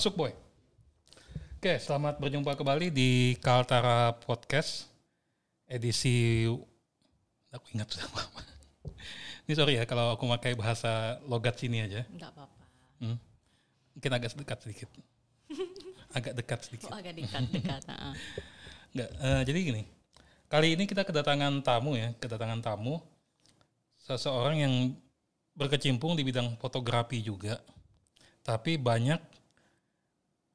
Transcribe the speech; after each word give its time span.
Masuk 0.00 0.16
boy. 0.16 0.32
Oke, 1.60 1.76
selamat 1.76 2.24
berjumpa 2.24 2.56
kembali 2.56 2.88
di 2.88 3.36
Kaltara 3.36 4.16
Podcast 4.16 4.88
edisi 5.68 6.48
aku 7.52 7.76
ingat 7.76 7.92
sudah 7.92 8.08
apa. 8.08 8.40
Ini 9.44 9.52
sorry 9.52 9.76
ya 9.76 9.84
kalau 9.84 10.16
aku 10.16 10.24
pakai 10.24 10.56
bahasa 10.56 11.20
logat 11.28 11.60
sini 11.60 11.84
aja. 11.84 12.08
Enggak 12.16 12.32
apa-apa. 12.32 12.64
Hmm. 13.04 13.20
Mungkin 13.92 14.10
agak 14.16 14.32
dekat 14.40 14.58
sedikit. 14.64 14.88
agak 16.16 16.32
dekat 16.32 16.60
sedikit. 16.64 16.88
Oh, 16.88 16.96
agak 16.96 17.20
dekat-dekat. 17.20 17.82
heeh. 17.92 18.14
Enggak, 18.96 19.10
eh, 19.20 19.40
jadi 19.52 19.58
gini. 19.60 19.82
Kali 20.48 20.80
ini 20.80 20.88
kita 20.88 21.04
kedatangan 21.04 21.60
tamu 21.60 22.00
ya, 22.00 22.16
kedatangan 22.16 22.64
tamu 22.64 23.04
seseorang 24.00 24.64
yang 24.64 24.96
berkecimpung 25.52 26.16
di 26.16 26.24
bidang 26.24 26.56
fotografi 26.56 27.20
juga, 27.20 27.60
tapi 28.40 28.80
banyak 28.80 29.39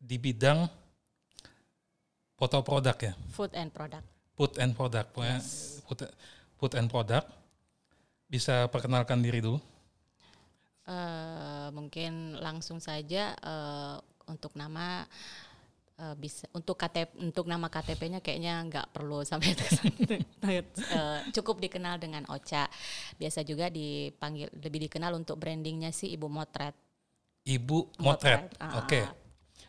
di 0.05 0.21
bidang 0.21 0.69
foto 2.37 2.61
produk 2.61 2.93
ya, 3.01 3.13
Food 3.33 3.57
and 3.57 3.73
product. 3.73 4.05
food 4.35 4.53
and 4.59 4.75
product, 4.75 5.07
pokoknya 5.09 5.39
food, 5.81 5.99
food 6.55 6.73
and 6.75 6.87
product. 6.87 7.25
Bisa 8.27 8.67
perkenalkan 8.67 9.21
diri 9.21 9.39
dulu. 9.39 9.57
Eh, 10.85 11.67
mungkin 11.73 12.37
langsung 12.37 12.77
saja 12.77 13.33
eh, 13.33 13.95
untuk 14.27 14.53
nama 14.53 15.01
eh, 15.95 16.13
bisa 16.13 16.45
untuk 16.51 16.77
KTP 16.77 17.17
untuk 17.17 17.49
nama 17.49 17.65
KTP-nya 17.65 18.21
kayaknya 18.21 18.61
nggak 18.69 18.87
perlu 18.93 19.25
sampai 19.25 19.57
Eh, 20.45 21.19
cukup 21.33 21.57
dikenal 21.57 21.97
dengan 21.97 22.21
Ocha. 22.29 22.69
Biasa 23.17 23.41
juga 23.41 23.65
dipanggil 23.65 24.53
lebih 24.61 24.85
dikenal 24.85 25.17
untuk 25.17 25.41
brandingnya 25.41 25.89
sih 25.89 26.13
Ibu 26.13 26.29
Motret. 26.29 26.77
Ibu 27.41 27.97
Motret. 27.97 28.53
ah, 28.61 28.85
Oke. 28.85 29.01
ah. 29.01 29.09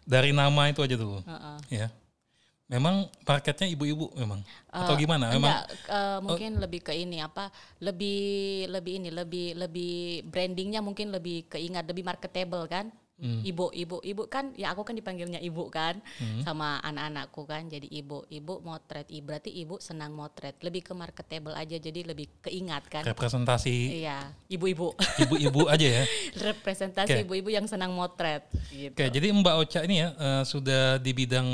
Dari 0.07 0.31
nama 0.31 0.71
itu 0.71 0.81
aja 0.87 0.95
dulu. 0.95 1.19
Heeh. 1.27 1.57
Ya. 1.83 1.89
Memang 2.67 3.07
marketnya 3.23 3.71
ibu-ibu 3.71 4.11
memang 4.19 4.43
atau 4.67 4.95
Eh, 4.95 4.99
gimana? 4.99 5.31
Memang 5.31 5.51
Enggak, 5.55 5.65
eh, 5.87 6.19
mungkin 6.19 6.51
lebih 6.59 6.81
ke 6.83 6.93
ini 6.99 7.23
apa? 7.23 7.51
Lebih 7.79 8.67
lebih 8.71 8.93
ini, 9.03 9.09
lebih 9.15 9.47
lebih 9.55 10.27
brandingnya 10.27 10.83
mungkin 10.83 11.15
lebih 11.15 11.47
keingat, 11.47 11.87
lebih 11.87 12.03
marketable 12.03 12.67
kan? 12.67 12.91
Hmm. 13.17 13.41
Ibu, 13.41 13.73
ibu, 13.73 13.97
ibu 14.05 14.29
kan 14.29 14.53
ya 14.61 14.77
aku 14.77 14.85
kan 14.85 14.93
dipanggilnya 14.93 15.41
ibu 15.41 15.73
kan 15.73 15.97
sama 16.45 16.85
anak-anakku 16.85 17.49
kan 17.49 17.65
jadi 17.65 17.89
ibu, 17.89 18.29
ibu 18.29 18.61
motret, 18.61 19.09
I, 19.09 19.25
berarti 19.25 19.49
ibu 19.57 19.81
senang 19.81 20.13
motret, 20.13 20.61
lebih 20.61 20.85
ke 20.85 20.93
marketable 20.93 21.57
aja 21.57 21.81
jadi 21.81 22.05
lebih 22.05 22.29
keingat 22.45 22.85
kan? 22.93 23.09
representasi 23.09 24.05
Iya, 24.05 24.37
ibu-ibu 24.53 24.93
ibu-ibu 25.17 25.65
aja 25.73 25.89
ya. 25.89 26.05
representasi 26.45 27.25
ibu-ibu 27.25 27.49
yang 27.49 27.65
senang 27.65 27.97
motret 27.97 28.45
gitu. 28.69 28.93
Oke, 28.93 29.09
jadi 29.09 29.33
Mbak 29.33 29.55
Ocha 29.65 29.81
ini 29.89 30.05
ya 30.05 30.13
eh, 30.13 30.43
sudah 30.45 31.01
di 31.01 31.17
bidang 31.17 31.49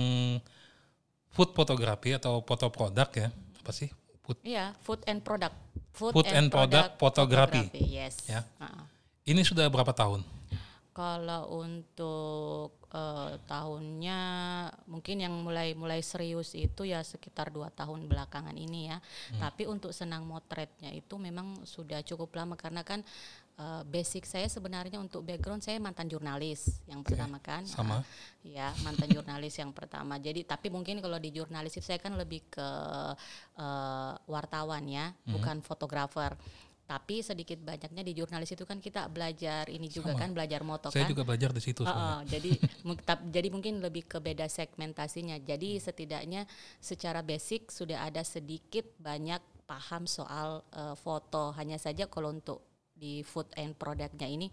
food 1.31 1.55
fotografi 1.55 2.11
atau 2.11 2.43
foto 2.43 2.75
produk 2.75 3.07
ya. 3.15 3.29
Apa 3.63 3.71
sih? 3.71 3.87
Food. 4.27 4.43
Iya, 4.43 4.75
food 4.83 4.99
and 5.07 5.23
product. 5.23 5.55
Food 5.95 6.27
and 6.27 6.51
product 6.51 6.99
photography. 6.99 7.71
Yes. 7.71 8.19
Ya. 8.27 8.43
Heeh. 8.59 8.83
Ini 9.31 9.47
sudah 9.47 9.71
berapa 9.71 9.95
tahun? 9.95 10.42
Kalau 10.93 11.49
untuk 11.65 12.85
eh, 12.93 13.41
tahunnya 13.49 14.21
mungkin 14.85 15.25
yang 15.25 15.33
mulai 15.41 15.73
mulai 15.73 16.05
serius 16.05 16.53
itu 16.53 16.85
ya 16.85 17.01
sekitar 17.01 17.49
dua 17.49 17.73
tahun 17.73 18.05
belakangan 18.13 18.53
ini 18.53 18.93
ya. 18.93 19.01
Tapi 19.41 19.65
untuk 19.65 19.97
senang 19.97 20.29
motretnya 20.29 20.93
itu 20.93 21.17
memang 21.17 21.65
sudah 21.65 22.05
cukup 22.05 22.37
lama 22.37 22.61
karena 22.61 22.85
kan 22.85 23.01
eh, 23.57 23.83
basic 23.89 24.29
saya 24.29 24.45
sebenarnya 24.53 25.01
untuk 25.01 25.25
background 25.25 25.65
saya 25.65 25.81
mantan 25.81 26.13
jurnalis 26.13 26.85
yang 26.85 27.01
pertama 27.01 27.41
kan. 27.41 27.65
sama. 27.65 28.01
Ah, 28.01 28.05
ya 28.45 28.69
mantan 28.85 29.09
jurnalis 29.17 29.57
yang 29.57 29.73
pertama. 29.73 30.21
Jadi 30.21 30.45
tapi 30.45 30.69
mungkin 30.69 31.01
kalau 31.01 31.17
di 31.17 31.33
jurnalis 31.33 31.73
itu 31.81 31.89
saya 31.89 31.97
kan 31.97 32.13
lebih 32.21 32.45
ke 32.53 32.69
eh, 33.57 34.13
wartawan 34.29 34.85
ya, 34.85 35.17
bukan 35.25 35.65
fotografer. 35.65 36.37
Tapi 36.93 37.25
sedikit 37.25 37.57
banyaknya 37.57 38.05
di 38.05 38.13
jurnalis 38.13 38.53
itu 38.53 38.69
kan 38.69 38.77
kita 38.77 39.09
belajar 39.09 39.65
ini 39.73 39.89
juga 39.89 40.13
kan 40.13 40.37
belajar 40.37 40.61
moto 40.61 40.93
Saya 40.93 41.09
kan. 41.09 41.17
juga 41.17 41.25
belajar 41.25 41.49
di 41.49 41.63
situ. 41.65 41.89
sebenarnya. 41.89 42.05
Heeh, 42.05 42.21
jadi 42.29 42.51
jadi 43.41 43.49
mungkin 43.49 43.81
lebih 43.81 44.05
ke 44.05 44.21
beda 44.21 44.45
segmentasinya. 44.45 45.41
Jadi 45.41 45.81
setidaknya 45.81 46.45
secara 46.85 47.25
basic 47.25 47.73
sudah 47.73 48.05
ada 48.05 48.21
sedikit 48.21 48.85
banyak 49.01 49.41
paham 49.65 50.05
soal 50.05 50.61
eh, 50.69 50.93
foto. 51.01 51.57
Hanya 51.57 51.81
saja 51.81 52.05
kalau 52.05 52.29
untuk 52.29 52.61
di 52.93 53.25
food 53.25 53.49
and 53.57 53.73
productnya 53.73 54.29
ini 54.29 54.53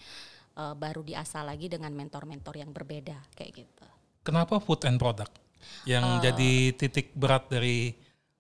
eh, 0.56 0.74
baru 0.80 1.04
diasah 1.04 1.44
lagi 1.44 1.68
dengan 1.68 1.92
mentor-mentor 1.92 2.56
yang 2.56 2.72
berbeda 2.72 3.20
kayak 3.36 3.52
gitu. 3.68 3.88
Kenapa 4.24 4.64
food 4.64 4.88
and 4.88 4.96
product 4.96 5.36
yang 5.84 6.24
Eh. 6.24 6.32
jadi 6.32 6.52
titik 6.72 7.12
berat 7.12 7.52
dari 7.52 7.92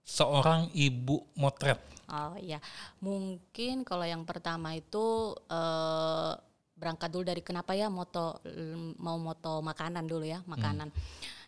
seorang 0.07 0.71
ibu 0.71 1.19
motret? 1.35 1.98
Oh 2.09 2.35
iya, 2.41 2.57
mungkin 2.99 3.85
kalau 3.85 4.03
yang 4.03 4.25
pertama 4.25 4.73
itu 4.73 5.37
eh, 5.45 6.33
berangkat 6.79 7.09
dulu 7.11 7.23
dari 7.27 7.43
kenapa 7.43 7.75
ya 7.75 7.91
moto 7.91 8.39
mau 8.97 9.19
moto 9.19 9.59
makanan 9.61 10.07
dulu 10.07 10.25
ya 10.25 10.41
makanan. 10.47 10.89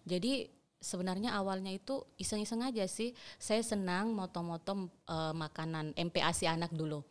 Jadi 0.05 0.49
sebenarnya 0.81 1.38
awalnya 1.38 1.69
itu 1.69 2.01
iseng-iseng 2.17 2.66
aja 2.66 2.83
sih. 2.89 3.13
Saya 3.38 3.61
senang 3.61 4.11
moto-moto 4.11 4.89
eh, 5.09 5.33
makanan 5.33 5.97
MPASI 5.97 6.45
anak 6.49 6.73
dulu. 6.73 7.01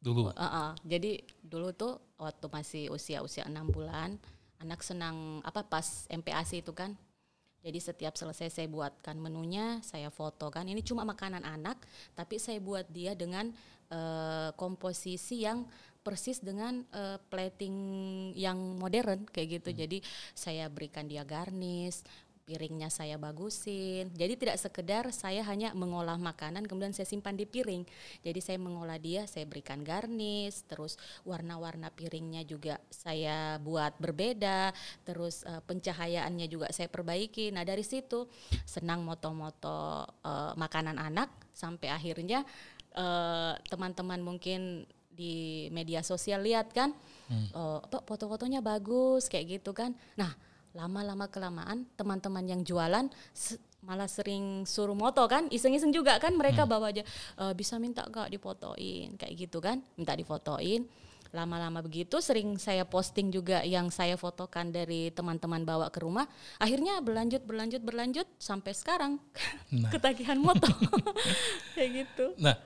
Dulu. 0.00 0.30
Heeh, 0.30 0.70
jadi 0.86 1.12
dulu 1.42 1.74
tuh 1.74 1.98
waktu 2.16 2.46
masih 2.46 2.84
usia-usia 2.94 3.48
enam 3.48 3.66
bulan, 3.68 4.14
anak 4.62 4.80
senang 4.86 5.42
apa 5.42 5.66
pas 5.66 6.06
MPASI 6.08 6.62
itu 6.62 6.70
kan. 6.70 6.94
Jadi 7.66 7.82
setiap 7.82 8.14
selesai 8.14 8.46
saya 8.54 8.70
buatkan 8.70 9.18
menunya, 9.18 9.82
saya 9.82 10.06
foto 10.06 10.46
kan. 10.54 10.70
Ini 10.70 10.86
cuma 10.86 11.02
makanan 11.02 11.42
anak, 11.42 11.82
tapi 12.14 12.38
saya 12.38 12.62
buat 12.62 12.86
dia 12.94 13.18
dengan 13.18 13.50
eh, 13.90 14.54
komposisi 14.54 15.42
yang 15.42 15.66
persis 16.06 16.38
dengan 16.38 16.86
eh, 16.94 17.18
plating 17.26 17.74
yang 18.38 18.78
modern 18.78 19.26
kayak 19.26 19.58
gitu. 19.58 19.74
Jadi 19.74 19.98
saya 20.30 20.70
berikan 20.70 21.10
dia 21.10 21.26
garnish, 21.26 22.06
piringnya 22.46 22.86
saya 22.94 23.18
bagusin. 23.18 24.14
Jadi 24.14 24.38
tidak 24.38 24.56
sekedar 24.62 25.10
saya 25.10 25.42
hanya 25.42 25.74
mengolah 25.74 26.14
makanan 26.14 26.62
kemudian 26.70 26.94
saya 26.94 27.04
simpan 27.04 27.34
di 27.34 27.42
piring. 27.42 27.82
Jadi 28.22 28.38
saya 28.38 28.58
mengolah 28.62 29.02
dia, 29.02 29.26
saya 29.26 29.42
berikan 29.50 29.82
garnish, 29.82 30.62
terus 30.70 30.94
warna-warna 31.26 31.90
piringnya 31.90 32.46
juga 32.46 32.78
saya 32.86 33.58
buat 33.58 33.98
berbeda, 33.98 34.70
terus 35.02 35.42
eh, 35.42 35.58
pencahayaannya 35.58 36.46
juga 36.46 36.70
saya 36.70 36.86
perbaiki. 36.86 37.50
Nah, 37.50 37.66
dari 37.66 37.82
situ 37.82 38.30
senang 38.62 39.02
moto-moto 39.02 40.06
eh, 40.22 40.54
makanan 40.54 41.02
anak 41.02 41.50
sampai 41.50 41.90
akhirnya 41.90 42.46
eh, 42.94 43.58
teman-teman 43.66 44.22
mungkin 44.22 44.86
di 45.16 45.66
media 45.72 46.04
sosial 46.04 46.44
lihat 46.44 46.76
kan, 46.76 46.92
oh, 47.56 47.80
apa 47.80 48.04
foto-fotonya 48.04 48.60
bagus 48.60 49.32
kayak 49.32 49.58
gitu 49.58 49.72
kan. 49.72 49.96
Nah, 50.20 50.28
lama-lama 50.76 51.26
kelamaan 51.26 51.88
teman-teman 51.96 52.44
yang 52.44 52.60
jualan 52.60 53.08
se- 53.32 53.56
malah 53.80 54.06
sering 54.06 54.62
suruh 54.64 54.92
moto 54.92 55.24
kan? 55.24 55.48
Iseng-iseng 55.48 55.90
juga 55.90 56.18
kan 56.18 56.34
mereka 56.34 56.68
bawa 56.68 56.92
aja 56.92 57.00
"Eh, 57.36 57.54
bisa 57.54 57.78
minta 57.78 58.04
gak 58.04 58.28
difotoin 58.28 59.16
kayak 59.16 59.34
gitu 59.38 59.58
kan 59.58 59.80
minta 59.94 60.12
difotoin 60.12 60.84
lama-lama 61.34 61.82
begitu 61.82 62.16
sering 62.18 62.56
saya 62.56 62.86
posting 62.86 63.28
juga 63.28 63.60
yang 63.60 63.90
saya 63.90 64.16
fotokan 64.16 64.70
dari 64.70 65.10
teman-teman 65.10 65.62
bawa 65.62 65.90
ke 65.90 66.00
rumah. 66.00 66.24
Akhirnya 66.56 66.96
berlanjut 66.98 67.42
berlanjut 67.42 67.82
berlanjut 67.82 68.24
sampai 68.38 68.72
sekarang 68.72 69.18
Nah. 69.70 69.90
ketagihan 69.92 70.38
moto. 70.38 70.64
Kayak 71.76 71.90
gitu. 72.06 72.24
Nah, 72.38 72.56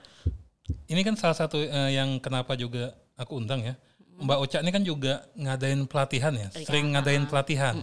ini 0.86 1.00
kan 1.02 1.16
salah 1.16 1.34
satu 1.34 1.58
eh, 1.58 1.90
yang 1.94 2.20
kenapa 2.20 2.54
juga 2.54 2.94
aku 3.16 3.40
undang 3.40 3.64
ya. 3.64 3.74
Mbak 4.20 4.38
Ocha 4.38 4.58
ini 4.60 4.70
kan 4.70 4.82
juga 4.82 5.12
ngadain 5.34 5.84
pelatihan 5.84 6.32
ya, 6.32 6.48
Iya, 6.50 6.62
sering 6.62 6.92
ngadain 6.92 7.24
pelatihan. 7.24 7.74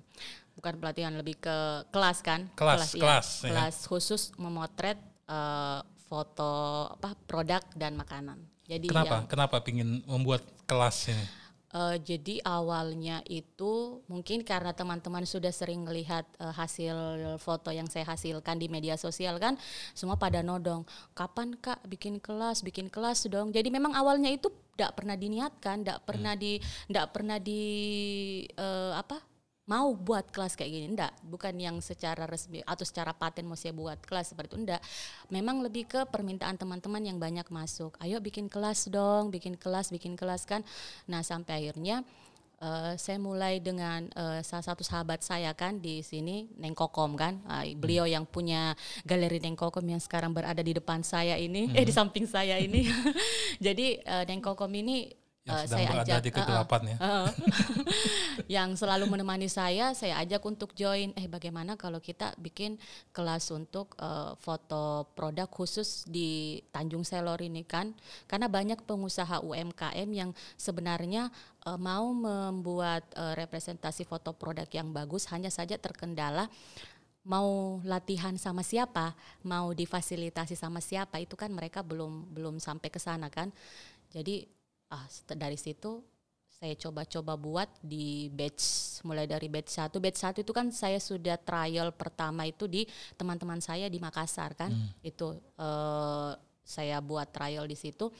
bukan 0.56 0.74
pelatihan 0.76 1.12
lebih 1.12 1.40
ke 1.40 1.56
kelas 1.88 2.20
kan 2.20 2.44
Kelas, 2.52 2.92
iya. 2.92 3.00
kelas, 3.00 3.28
ya. 3.40 3.48
kelas 3.48 3.76
khusus 3.84 4.28
memotret 4.36 5.00
eh, 5.24 5.80
foto 6.04 6.52
apa 6.90 7.16
produk 7.24 7.64
dan 7.72 7.96
makanan 7.96 8.36
jadi 8.62 8.84
Kenapa? 8.84 9.14
yang- 9.16 9.26
Kenapa 9.26 9.56
pingin 9.60 10.04
membuat 10.04 10.44
kelas 10.64 11.08
ini? 11.08 11.24
Eh, 11.70 11.96
jadi 12.02 12.42
awalnya 12.42 13.22
itu 13.30 14.02
mungkin 14.10 14.42
karena 14.42 14.74
teman-teman 14.74 15.22
sudah 15.22 15.54
sering 15.54 15.86
melihat 15.86 16.26
eh, 16.42 16.50
hasil 16.50 16.96
foto 17.38 17.70
yang 17.70 17.86
saya 17.86 18.02
hasilkan 18.10 18.58
di 18.58 18.66
media 18.66 18.98
sosial 18.98 19.38
kan, 19.38 19.54
semua 19.94 20.18
pada 20.18 20.42
nodong, 20.42 20.82
kapan 21.14 21.54
kak 21.54 21.78
bikin 21.86 22.18
kelas, 22.18 22.66
bikin 22.66 22.90
kelas 22.90 23.30
dong. 23.30 23.54
Jadi 23.54 23.70
memang 23.70 23.94
awalnya 23.94 24.34
itu 24.34 24.50
tidak 24.74 24.98
pernah 24.98 25.14
diniatkan, 25.14 25.86
tidak 25.86 26.00
pernah 26.02 26.34
di, 26.34 26.58
tidak 26.90 27.06
pernah 27.14 27.38
di 27.38 27.62
eh, 28.50 28.92
apa 28.98 29.30
mau 29.70 29.94
buat 29.94 30.26
kelas 30.34 30.58
kayak 30.58 30.70
gini 30.74 30.86
enggak. 30.90 31.14
Bukan 31.22 31.54
yang 31.54 31.78
secara 31.78 32.26
resmi 32.26 32.58
atau 32.66 32.82
secara 32.82 33.14
paten 33.14 33.46
mau 33.46 33.54
saya 33.54 33.70
buat 33.70 34.02
kelas 34.02 34.34
seperti 34.34 34.58
itu 34.58 34.66
enggak. 34.66 34.82
Memang 35.30 35.62
lebih 35.62 35.86
ke 35.86 36.02
permintaan 36.10 36.58
teman-teman 36.58 37.06
yang 37.06 37.22
banyak 37.22 37.46
masuk. 37.54 37.94
Ayo 38.02 38.18
bikin 38.18 38.50
kelas 38.50 38.90
dong 38.90 39.30
bikin 39.30 39.54
kelas 39.54 39.94
bikin 39.94 40.18
kelas 40.18 40.42
kan. 40.42 40.66
Nah 41.06 41.22
sampai 41.22 41.62
akhirnya 41.62 42.02
Uh, 42.60 42.92
saya 43.00 43.16
mulai 43.16 43.56
dengan 43.56 44.04
uh, 44.20 44.44
salah 44.44 44.60
satu 44.60 44.84
sahabat 44.84 45.24
saya 45.24 45.48
kan 45.56 45.80
di 45.80 46.04
sini 46.04 46.44
Neng 46.60 46.76
Kokom 46.76 47.16
kan. 47.16 47.40
Uh, 47.48 47.72
beliau 47.72 48.04
yang 48.04 48.28
punya 48.28 48.76
galeri 49.08 49.40
Neng 49.40 49.56
Kokom 49.56 49.88
yang 49.88 49.96
sekarang 49.96 50.36
berada 50.36 50.60
di 50.60 50.76
depan 50.76 51.00
saya 51.00 51.40
ini 51.40 51.72
hmm. 51.72 51.80
eh 51.80 51.88
di 51.88 51.88
samping 51.88 52.28
saya 52.28 52.60
ini. 52.60 52.84
Jadi 53.64 54.04
uh, 54.04 54.28
Neng 54.28 54.44
Kokom 54.44 54.76
ini 54.76 55.08
yang 55.48 55.56
uh, 55.56 55.64
sedang 55.64 55.78
saya 55.80 55.88
berada 55.88 56.04
ajak 56.04 56.20
di 56.20 56.30
kegelapan 56.36 56.82
ya. 56.84 56.96
uh, 57.00 57.28
yang 58.60 58.70
selalu 58.76 59.04
menemani 59.08 59.48
saya 59.48 59.96
saya 59.96 60.20
ajak 60.20 60.44
untuk 60.44 60.76
join 60.76 61.16
eh 61.16 61.24
bagaimana 61.32 61.80
kalau 61.80 61.96
kita 61.96 62.36
bikin 62.36 62.76
kelas 63.16 63.48
untuk 63.48 63.96
uh, 63.96 64.36
foto 64.36 65.08
produk 65.16 65.48
khusus 65.48 66.04
di 66.04 66.60
Tanjung 66.68 67.08
Selor 67.08 67.40
ini 67.40 67.64
kan 67.64 67.96
karena 68.28 68.52
banyak 68.52 68.84
pengusaha 68.84 69.40
UMKM 69.40 70.08
yang 70.12 70.30
sebenarnya 70.60 71.32
uh, 71.64 71.80
mau 71.80 72.12
membuat 72.12 73.08
uh, 73.16 73.32
representasi 73.32 74.04
foto 74.04 74.36
produk 74.36 74.68
yang 74.68 74.92
bagus 74.92 75.24
hanya 75.32 75.48
saja 75.48 75.80
terkendala 75.80 76.52
mau 77.20 77.80
latihan 77.84 78.32
sama 78.40 78.64
siapa, 78.64 79.12
mau 79.44 79.76
difasilitasi 79.76 80.56
sama 80.56 80.80
siapa 80.80 81.20
itu 81.20 81.36
kan 81.36 81.52
mereka 81.52 81.84
belum 81.84 82.32
belum 82.32 82.56
sampai 82.56 82.88
ke 82.88 82.96
sana 82.96 83.28
kan. 83.28 83.52
Jadi 84.08 84.48
ah 84.90 85.06
dari 85.32 85.54
situ 85.54 86.02
saya 86.60 86.76
coba-coba 86.76 87.40
buat 87.40 87.70
di 87.80 88.28
batch 88.28 89.00
mulai 89.08 89.24
dari 89.24 89.48
batch 89.48 89.80
satu. 89.80 89.96
Batch 89.96 90.20
satu 90.20 90.38
itu 90.44 90.52
kan 90.52 90.68
saya 90.68 91.00
sudah 91.00 91.40
trial 91.40 91.88
pertama 91.96 92.44
itu 92.44 92.68
di 92.68 92.84
teman-teman 93.16 93.64
saya 93.64 93.88
di 93.88 93.96
Makassar 93.96 94.52
kan. 94.52 94.68
Hmm. 94.68 94.92
itu 95.00 95.40
uh, 95.56 96.36
saya 96.60 97.00
buat 97.00 97.32
trial 97.32 97.64
di 97.64 97.80
situ. 97.80 98.12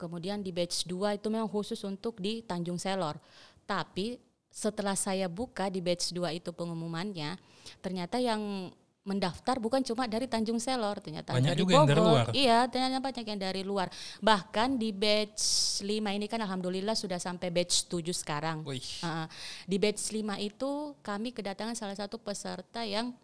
Kemudian 0.00 0.40
di 0.40 0.56
batch 0.56 0.88
2 0.88 1.20
itu 1.20 1.28
memang 1.28 1.52
khusus 1.52 1.80
untuk 1.84 2.16
di 2.16 2.40
Tanjung 2.40 2.80
Selor. 2.80 3.20
Tapi 3.68 4.16
setelah 4.48 4.96
saya 4.96 5.28
buka 5.28 5.68
di 5.68 5.84
batch 5.84 6.16
2 6.16 6.40
itu 6.40 6.56
pengumumannya 6.56 7.36
ternyata 7.84 8.16
yang 8.16 8.72
mendaftar 9.06 9.62
bukan 9.62 9.80
cuma 9.86 10.10
dari 10.10 10.26
Tanjung 10.26 10.58
Selor 10.58 10.98
ternyata 10.98 11.30
banyak 11.30 11.54
dari 11.54 11.60
juga 11.62 11.72
Bogor. 11.78 11.78
yang 11.78 11.86
dari 11.86 12.02
luar. 12.02 12.26
Iya, 12.34 12.58
ternyata 12.66 12.98
banyak 12.98 13.24
yang 13.24 13.40
dari 13.40 13.62
luar. 13.62 13.88
Bahkan 14.18 14.68
di 14.74 14.90
batch 14.90 15.42
5 15.86 16.18
ini 16.18 16.26
kan 16.26 16.42
alhamdulillah 16.42 16.98
sudah 16.98 17.22
sampai 17.22 17.54
batch 17.54 17.86
7 17.86 18.02
sekarang. 18.10 18.66
Uh, 18.66 19.30
di 19.64 19.78
batch 19.78 20.10
5 20.10 20.26
itu 20.42 20.70
kami 21.06 21.30
kedatangan 21.30 21.78
salah 21.78 21.94
satu 21.94 22.18
peserta 22.18 22.82
yang 22.82 23.14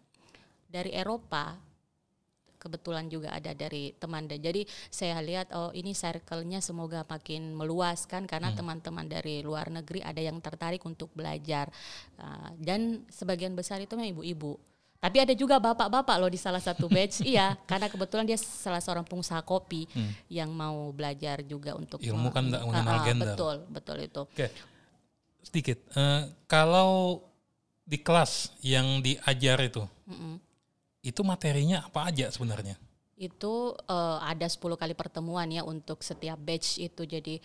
dari 0.71 0.95
Eropa. 0.95 1.59
Kebetulan 2.55 3.11
juga 3.11 3.35
ada 3.35 3.51
dari 3.51 3.91
teman 3.99 4.23
dan 4.23 4.39
jadi 4.39 4.63
saya 4.87 5.19
lihat 5.19 5.51
oh 5.51 5.75
ini 5.75 5.91
circle-nya 5.91 6.63
semoga 6.63 7.03
makin 7.03 7.51
meluas 7.51 8.07
kan 8.07 8.23
karena 8.23 8.55
hmm. 8.55 8.57
teman-teman 8.63 9.03
hmm. 9.03 9.13
dari 9.19 9.43
luar 9.43 9.67
negeri 9.67 9.99
ada 9.99 10.23
yang 10.23 10.39
tertarik 10.39 10.79
untuk 10.87 11.11
belajar 11.11 11.67
uh, 12.23 12.55
dan 12.55 13.03
sebagian 13.11 13.51
besar 13.51 13.83
itu 13.83 13.99
memang 13.99 14.15
ibu-ibu 14.15 14.55
tapi 15.03 15.19
ada 15.19 15.35
juga 15.35 15.59
bapak-bapak 15.59 16.15
loh 16.15 16.31
di 16.31 16.39
salah 16.39 16.63
satu 16.63 16.87
batch, 16.87 17.19
iya, 17.35 17.59
karena 17.67 17.91
kebetulan 17.91 18.23
dia 18.23 18.39
salah 18.39 18.79
seorang 18.79 19.03
pengusaha 19.03 19.43
kopi 19.43 19.83
hmm. 19.91 20.31
yang 20.31 20.47
mau 20.47 20.95
belajar 20.95 21.43
juga 21.43 21.75
untuk 21.75 21.99
ilmu 21.99 22.31
kan 22.31 22.47
tidak 22.47 22.63
mengenal 22.63 22.95
uh, 22.95 23.03
gender. 23.03 23.35
Betul, 23.35 23.55
betul 23.67 23.97
itu. 23.99 24.21
Oke, 24.23 24.47
sedikit. 25.43 25.83
Uh, 25.91 26.31
kalau 26.47 27.19
di 27.83 27.99
kelas 27.99 28.55
yang 28.63 29.03
diajar 29.03 29.59
itu, 29.67 29.83
mm 30.07 30.15
-mm. 30.15 30.35
itu 31.03 31.19
materinya 31.27 31.83
apa 31.83 32.07
aja 32.07 32.31
sebenarnya? 32.31 32.79
Itu 33.19 33.75
uh, 33.75 34.23
ada 34.23 34.47
10 34.47 34.55
kali 34.79 34.95
pertemuan 34.95 35.51
ya 35.51 35.67
untuk 35.67 35.99
setiap 35.99 36.39
batch 36.39 36.79
itu, 36.79 37.03
jadi 37.03 37.43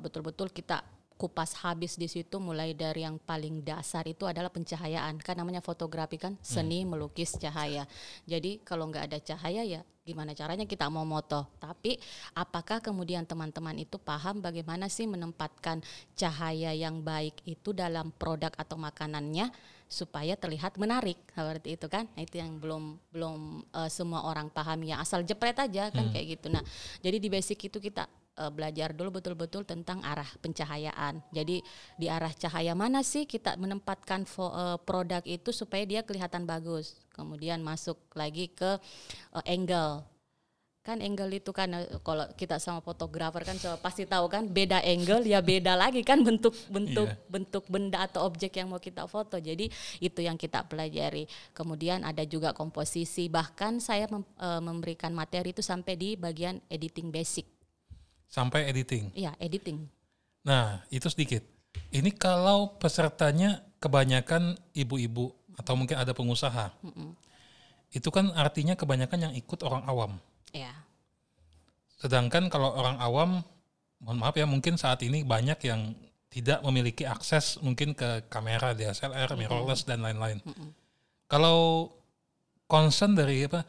betul-betul 0.00 0.48
uh, 0.48 0.54
kita 0.56 0.80
kupas 1.16 1.56
habis 1.62 1.94
di 1.94 2.10
situ 2.10 2.40
mulai 2.42 2.74
dari 2.76 3.04
yang 3.06 3.20
paling 3.20 3.62
dasar 3.62 4.04
itu 4.08 4.26
adalah 4.26 4.50
pencahayaan 4.50 5.20
kan 5.20 5.38
namanya 5.38 5.60
fotografi 5.62 6.18
kan? 6.18 6.34
Seni 6.42 6.82
hmm. 6.82 6.96
melukis 6.96 7.36
cahaya. 7.38 7.86
Jadi 8.26 8.60
kalau 8.64 8.88
nggak 8.90 9.12
ada 9.12 9.18
cahaya 9.22 9.62
ya 9.62 9.82
gimana 10.02 10.34
caranya 10.34 10.66
kita 10.66 10.90
mau 10.90 11.06
moto? 11.06 11.46
Tapi 11.62 11.94
apakah 12.34 12.82
kemudian 12.82 13.22
teman-teman 13.22 13.78
itu 13.78 13.96
paham 14.02 14.42
bagaimana 14.42 14.90
sih 14.90 15.06
menempatkan 15.06 15.78
cahaya 16.18 16.74
yang 16.74 17.00
baik 17.00 17.38
itu 17.46 17.70
dalam 17.70 18.10
produk 18.10 18.50
atau 18.58 18.74
makanannya 18.74 19.50
supaya 19.86 20.34
terlihat 20.34 20.74
menarik? 20.74 21.22
Seperti 21.30 21.78
itu 21.78 21.86
kan? 21.86 22.10
Nah, 22.18 22.22
itu 22.26 22.42
yang 22.42 22.58
belum 22.58 22.98
belum 23.14 23.38
uh, 23.70 23.90
semua 23.92 24.26
orang 24.26 24.50
paham 24.50 24.82
ya 24.82 24.98
asal 24.98 25.22
jepret 25.22 25.54
aja 25.54 25.94
kan 25.94 26.10
hmm. 26.10 26.12
kayak 26.12 26.26
gitu. 26.38 26.46
Nah 26.50 26.66
jadi 26.98 27.16
di 27.22 27.28
basic 27.30 27.70
itu 27.70 27.78
kita 27.78 28.10
uh, 28.38 28.50
belajar 28.52 28.96
dulu 28.96 29.20
betul-betul 29.20 29.66
tentang 29.68 30.00
arah 30.04 30.28
pencahayaan. 30.40 31.20
Jadi 31.34 31.60
di 31.98 32.06
arah 32.08 32.32
cahaya 32.32 32.72
mana 32.72 33.04
sih 33.04 33.28
kita 33.28 33.56
menempatkan 33.60 34.24
fo, 34.24 34.48
uh, 34.52 34.78
produk 34.80 35.20
itu 35.26 35.52
supaya 35.52 35.84
dia 35.84 36.00
kelihatan 36.04 36.48
bagus. 36.48 36.96
Kemudian 37.12 37.60
masuk 37.60 37.98
lagi 38.16 38.48
ke 38.52 38.80
uh, 39.36 39.44
angle. 39.44 40.06
Kan 40.82 40.98
angle 40.98 41.38
itu 41.38 41.54
kan 41.54 41.70
kalau 42.02 42.26
kita 42.34 42.58
sama 42.58 42.82
fotografer 42.82 43.46
kan 43.46 43.54
so, 43.54 43.70
pasti 43.78 44.02
tahu 44.02 44.26
kan 44.26 44.50
beda 44.50 44.82
angle 44.82 45.22
ya 45.22 45.38
beda 45.38 45.78
lagi 45.78 46.02
kan 46.02 46.26
bentuk-bentuk 46.26 47.06
yeah. 47.06 47.30
bentuk 47.30 47.62
benda 47.70 48.02
atau 48.02 48.26
objek 48.26 48.58
yang 48.58 48.66
mau 48.66 48.82
kita 48.82 49.06
foto. 49.06 49.38
Jadi 49.38 49.70
itu 50.02 50.20
yang 50.26 50.34
kita 50.34 50.66
pelajari. 50.66 51.30
Kemudian 51.54 52.02
ada 52.02 52.26
juga 52.26 52.50
komposisi 52.50 53.30
bahkan 53.30 53.78
saya 53.78 54.10
mem, 54.10 54.26
uh, 54.42 54.58
memberikan 54.58 55.14
materi 55.14 55.54
itu 55.54 55.62
sampai 55.62 55.94
di 55.94 56.18
bagian 56.18 56.58
editing 56.66 57.14
basic 57.14 57.61
sampai 58.32 58.72
editing. 58.72 59.12
Iya, 59.12 59.36
editing. 59.36 59.84
Nah, 60.48 60.80
itu 60.88 61.04
sedikit. 61.12 61.44
Ini 61.92 62.08
kalau 62.16 62.80
pesertanya 62.80 63.60
kebanyakan 63.76 64.56
ibu-ibu 64.72 65.36
atau 65.60 65.76
mungkin 65.76 66.00
ada 66.00 66.16
pengusaha. 66.16 66.72
Mm 66.80 66.92
-mm. 66.96 67.10
Itu 67.92 68.08
kan 68.08 68.32
artinya 68.32 68.72
kebanyakan 68.72 69.28
yang 69.28 69.32
ikut 69.36 69.60
orang 69.60 69.84
awam. 69.84 70.16
Iya. 70.56 70.72
Sedangkan 72.00 72.48
kalau 72.48 72.72
orang 72.72 72.96
awam, 73.04 73.44
mohon 74.00 74.16
maaf 74.16 74.32
ya, 74.32 74.48
mungkin 74.48 74.80
saat 74.80 75.04
ini 75.04 75.28
banyak 75.28 75.60
yang 75.68 75.92
tidak 76.32 76.64
memiliki 76.64 77.04
akses 77.04 77.60
mungkin 77.60 77.92
ke 77.92 78.24
kamera 78.32 78.72
DSLR, 78.72 79.36
mirrorless 79.36 79.84
dan 79.84 80.00
lain-lain. 80.00 80.40
Kalau 81.28 81.92
concern 82.64 83.12
dari 83.12 83.44
apa 83.44 83.60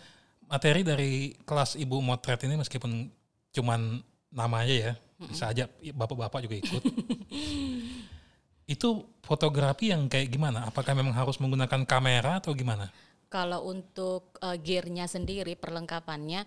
materi 0.48 0.88
dari 0.88 1.36
kelas 1.44 1.75
ibu 1.75 2.00
motret 2.00 2.39
ini 2.48 2.55
meskipun 2.55 3.12
cuman 3.51 4.00
namanya 4.33 4.73
ya 4.73 4.93
bisa 5.23 5.53
aja 5.53 5.69
bapak-bapak 5.93 6.43
juga 6.43 6.55
ikut. 6.59 6.83
Itu 8.73 9.07
fotografi 9.23 9.91
yang 9.91 10.07
kayak 10.07 10.31
gimana? 10.31 10.67
Apakah 10.67 10.95
memang 10.95 11.15
harus 11.15 11.39
menggunakan 11.39 11.83
kamera 11.87 12.39
atau 12.39 12.55
gimana? 12.55 12.91
Kalau 13.31 13.65
untuk 13.69 14.35
uh, 14.43 14.57
gearnya 14.59 15.09
sendiri 15.09 15.57
perlengkapannya 15.57 16.45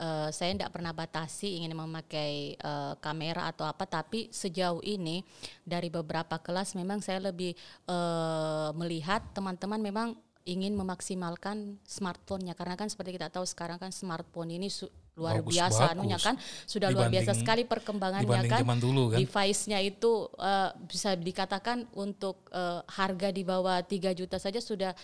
uh, 0.00 0.28
saya 0.32 0.56
tidak 0.56 0.72
pernah 0.72 0.96
batasi 0.96 1.60
ingin 1.60 1.76
memakai 1.76 2.56
uh, 2.62 2.96
kamera 2.98 3.52
atau 3.52 3.68
apa 3.68 3.84
tapi 3.84 4.32
sejauh 4.32 4.80
ini 4.80 5.22
dari 5.62 5.92
beberapa 5.92 6.40
kelas 6.40 6.74
memang 6.74 7.04
saya 7.04 7.30
lebih 7.30 7.52
uh, 7.86 8.72
melihat 8.74 9.22
teman-teman 9.36 9.80
memang 9.82 10.08
ingin 10.42 10.74
memaksimalkan 10.74 11.78
smartphone-nya. 11.86 12.58
Karena 12.58 12.74
kan 12.74 12.90
seperti 12.90 13.14
kita 13.14 13.30
tahu 13.30 13.46
sekarang 13.46 13.78
kan 13.78 13.94
smartphone 13.94 14.50
ini 14.58 14.66
luar 15.12 15.44
bagus, 15.44 15.52
biasa 15.52 15.82
bagus. 15.84 15.92
anunya 15.92 16.18
kan 16.18 16.34
sudah 16.64 16.88
dibanding, 16.88 16.96
luar 16.96 17.08
biasa 17.12 17.32
sekali 17.36 17.62
perkembangannya 17.68 18.48
kan, 18.48 18.78
dulu, 18.80 19.02
kan? 19.12 19.18
device-nya 19.20 19.78
itu 19.84 20.32
uh, 20.40 20.72
bisa 20.88 21.12
dikatakan 21.12 21.84
untuk 21.92 22.48
uh, 22.48 22.80
harga 22.88 23.28
di 23.28 23.44
bawah 23.44 23.84
3 23.84 23.92
juta 24.16 24.40
saja 24.40 24.56
sudah 24.64 24.96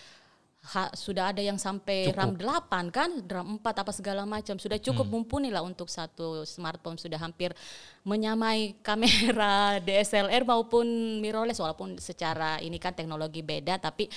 ha, 0.73 0.91
sudah 0.91 1.31
ada 1.31 1.39
yang 1.39 1.55
sampai 1.55 2.11
cukup. 2.11 2.19
RAM 2.19 2.33
8 2.35 2.89
kan 2.91 3.09
RAM 3.23 3.47
4 3.61 3.81
apa 3.85 3.91
segala 3.95 4.23
macam 4.27 4.59
sudah 4.59 4.81
cukup 4.81 5.07
hmm. 5.07 5.13
mumpuni 5.13 5.49
lah 5.53 5.63
untuk 5.63 5.87
satu 5.87 6.43
smartphone 6.43 6.99
sudah 6.99 7.19
hampir 7.21 7.55
menyamai 8.03 8.75
kamera 8.83 9.77
DSLR 9.85 10.43
maupun 10.43 10.85
mirrorless 11.23 11.61
walaupun 11.63 12.01
secara 12.01 12.59
ini 12.59 12.81
kan 12.81 12.91
teknologi 12.91 13.39
beda 13.39 13.79
tapi 13.79 14.11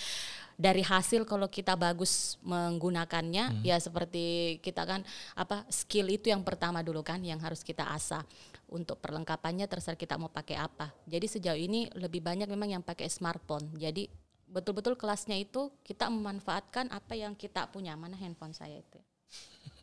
dari 0.57 0.85
hasil 0.85 1.25
kalau 1.25 1.49
kita 1.49 1.75
bagus 1.75 2.37
menggunakannya 2.45 3.61
hmm. 3.61 3.63
ya 3.65 3.77
seperti 3.81 4.59
kita 4.61 4.85
kan 4.85 5.01
apa 5.37 5.65
skill 5.73 6.09
itu 6.13 6.31
yang 6.31 6.45
pertama 6.45 6.81
dulu 6.85 7.01
kan 7.01 7.21
yang 7.23 7.41
harus 7.41 7.61
kita 7.65 7.89
asah. 7.93 8.25
Untuk 8.73 9.05
perlengkapannya 9.05 9.69
terserah 9.69 10.01
kita 10.01 10.17
mau 10.17 10.33
pakai 10.33 10.57
apa. 10.57 10.97
Jadi 11.05 11.29
sejauh 11.29 11.61
ini 11.61 11.93
lebih 11.93 12.25
banyak 12.25 12.49
memang 12.49 12.81
yang 12.81 12.81
pakai 12.81 13.05
smartphone. 13.05 13.69
Jadi 13.77 14.09
betul-betul 14.49 14.97
kelasnya 14.97 15.37
itu 15.37 15.69
kita 15.85 16.09
memanfaatkan 16.09 16.89
apa 16.89 17.13
yang 17.13 17.37
kita 17.37 17.69
punya. 17.69 17.93
Mana 18.01 18.17
handphone 18.17 18.57
saya 18.57 18.81
itu? 18.81 19.01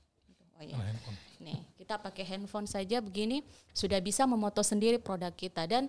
Oh 0.59 0.65
ya 0.67 0.75
nih 1.39 1.55
kita 1.79 1.95
pakai 1.95 2.27
handphone 2.27 2.67
saja 2.67 2.99
begini 2.99 3.47
sudah 3.71 4.03
bisa 4.03 4.27
memoto 4.27 4.59
sendiri 4.59 4.99
produk 4.99 5.31
kita. 5.31 5.63
Dan 5.63 5.87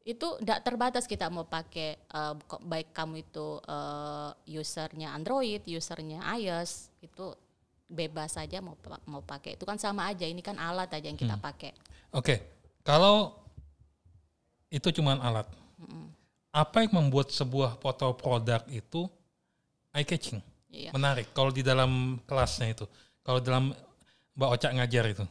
itu 0.00 0.26
tidak 0.40 0.64
terbatas 0.64 1.04
kita 1.04 1.28
mau 1.28 1.44
pakai 1.44 2.00
uh, 2.16 2.34
baik 2.64 2.96
kamu 2.96 3.20
itu 3.20 3.60
uh, 3.68 4.32
usernya 4.48 5.12
Android, 5.12 5.60
usernya 5.68 6.24
iOS 6.40 6.88
itu 7.04 7.36
bebas 7.90 8.38
saja 8.38 8.62
mau 8.62 8.78
mau 9.10 9.20
pakai 9.20 9.58
itu 9.58 9.66
kan 9.66 9.76
sama 9.76 10.06
aja 10.08 10.22
ini 10.24 10.40
kan 10.40 10.56
alat 10.56 10.88
aja 10.94 11.04
yang 11.04 11.20
kita 11.20 11.36
hmm. 11.36 11.44
pakai. 11.44 11.70
Oke, 12.16 12.24
okay. 12.24 12.38
kalau 12.80 13.36
itu 14.70 14.88
cuma 14.94 15.18
alat, 15.18 15.46
apa 16.54 16.76
yang 16.86 16.96
membuat 16.96 17.34
sebuah 17.34 17.76
foto 17.82 18.14
produk 18.14 18.62
itu 18.70 19.10
eye 19.92 20.06
catching, 20.06 20.38
Iya. 20.70 20.94
menarik. 20.94 21.30
Kalau 21.34 21.50
di 21.50 21.66
dalam 21.66 22.22
kelasnya 22.24 22.72
itu, 22.72 22.86
kalau 23.26 23.42
dalam 23.42 23.74
Mbak 24.38 24.50
Ocak 24.56 24.72
ngajar 24.78 25.04
itu, 25.10 25.26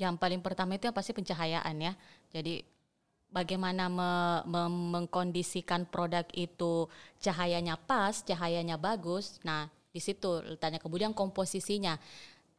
Yang 0.00 0.14
paling 0.18 0.40
pertama 0.40 0.74
itu 0.74 0.88
pasti 0.90 1.12
pencahayaan 1.12 1.76
ya. 1.78 1.92
Jadi 2.32 2.64
bagaimana 3.32 3.88
me- 3.88 4.42
me- 4.44 5.00
mengkondisikan 5.00 5.88
produk 5.88 6.28
itu 6.36 6.86
cahayanya 7.18 7.80
pas, 7.80 8.20
cahayanya 8.22 8.76
bagus. 8.76 9.40
Nah, 9.42 9.72
di 9.90 9.98
situ 9.98 10.44
letaknya. 10.44 10.78
Kemudian 10.78 11.16
komposisinya. 11.16 11.96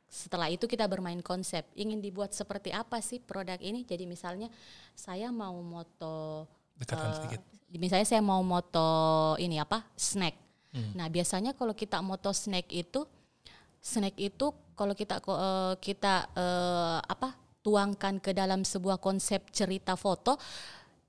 Setelah 0.09 0.49
itu 0.49 0.69
kita 0.69 0.85
bermain 0.85 1.17
konsep. 1.25 1.65
Ingin 1.73 1.97
dibuat 1.97 2.33
seperti 2.33 2.69
apa 2.69 3.01
sih 3.01 3.17
produk 3.17 3.57
ini? 3.61 3.85
Jadi 3.85 4.05
misalnya 4.05 4.49
saya 4.93 5.33
mau 5.33 5.57
moto 5.61 6.45
sedikit. 7.17 7.41
misalnya 7.73 8.05
saya 8.05 8.21
mau 8.21 8.41
moto 8.45 8.89
ini 9.41 9.57
apa? 9.57 9.81
snack. 9.97 10.37
Hmm. 10.73 10.93
Nah, 10.97 11.09
biasanya 11.09 11.53
kalau 11.53 11.73
kita 11.73 12.01
moto 12.01 12.29
snack 12.33 12.69
itu 12.73 13.05
snack 13.81 14.17
itu 14.17 14.53
kalau 14.73 14.93
kita 14.97 15.21
eh, 15.21 15.73
kita 15.81 16.29
eh, 16.33 16.99
apa 17.01 17.42
tuangkan 17.63 18.19
ke 18.19 18.35
dalam 18.35 18.67
sebuah 18.67 18.99
konsep 18.99 19.49
cerita 19.49 19.95
foto 19.95 20.37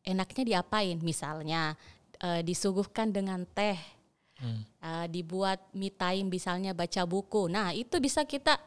enaknya 0.06 0.42
diapain? 0.56 0.96
Misalnya 1.02 1.74
eh, 2.22 2.40
disuguhkan 2.46 3.10
dengan 3.12 3.42
teh 3.44 3.76
Hmm. 4.34 4.66
eh, 4.82 5.06
dibuat 5.14 5.62
me 5.78 5.94
time 5.94 6.26
misalnya 6.26 6.74
baca 6.74 7.06
buku. 7.06 7.46
Nah 7.46 7.70
itu 7.70 8.02
bisa 8.02 8.26
kita 8.26 8.58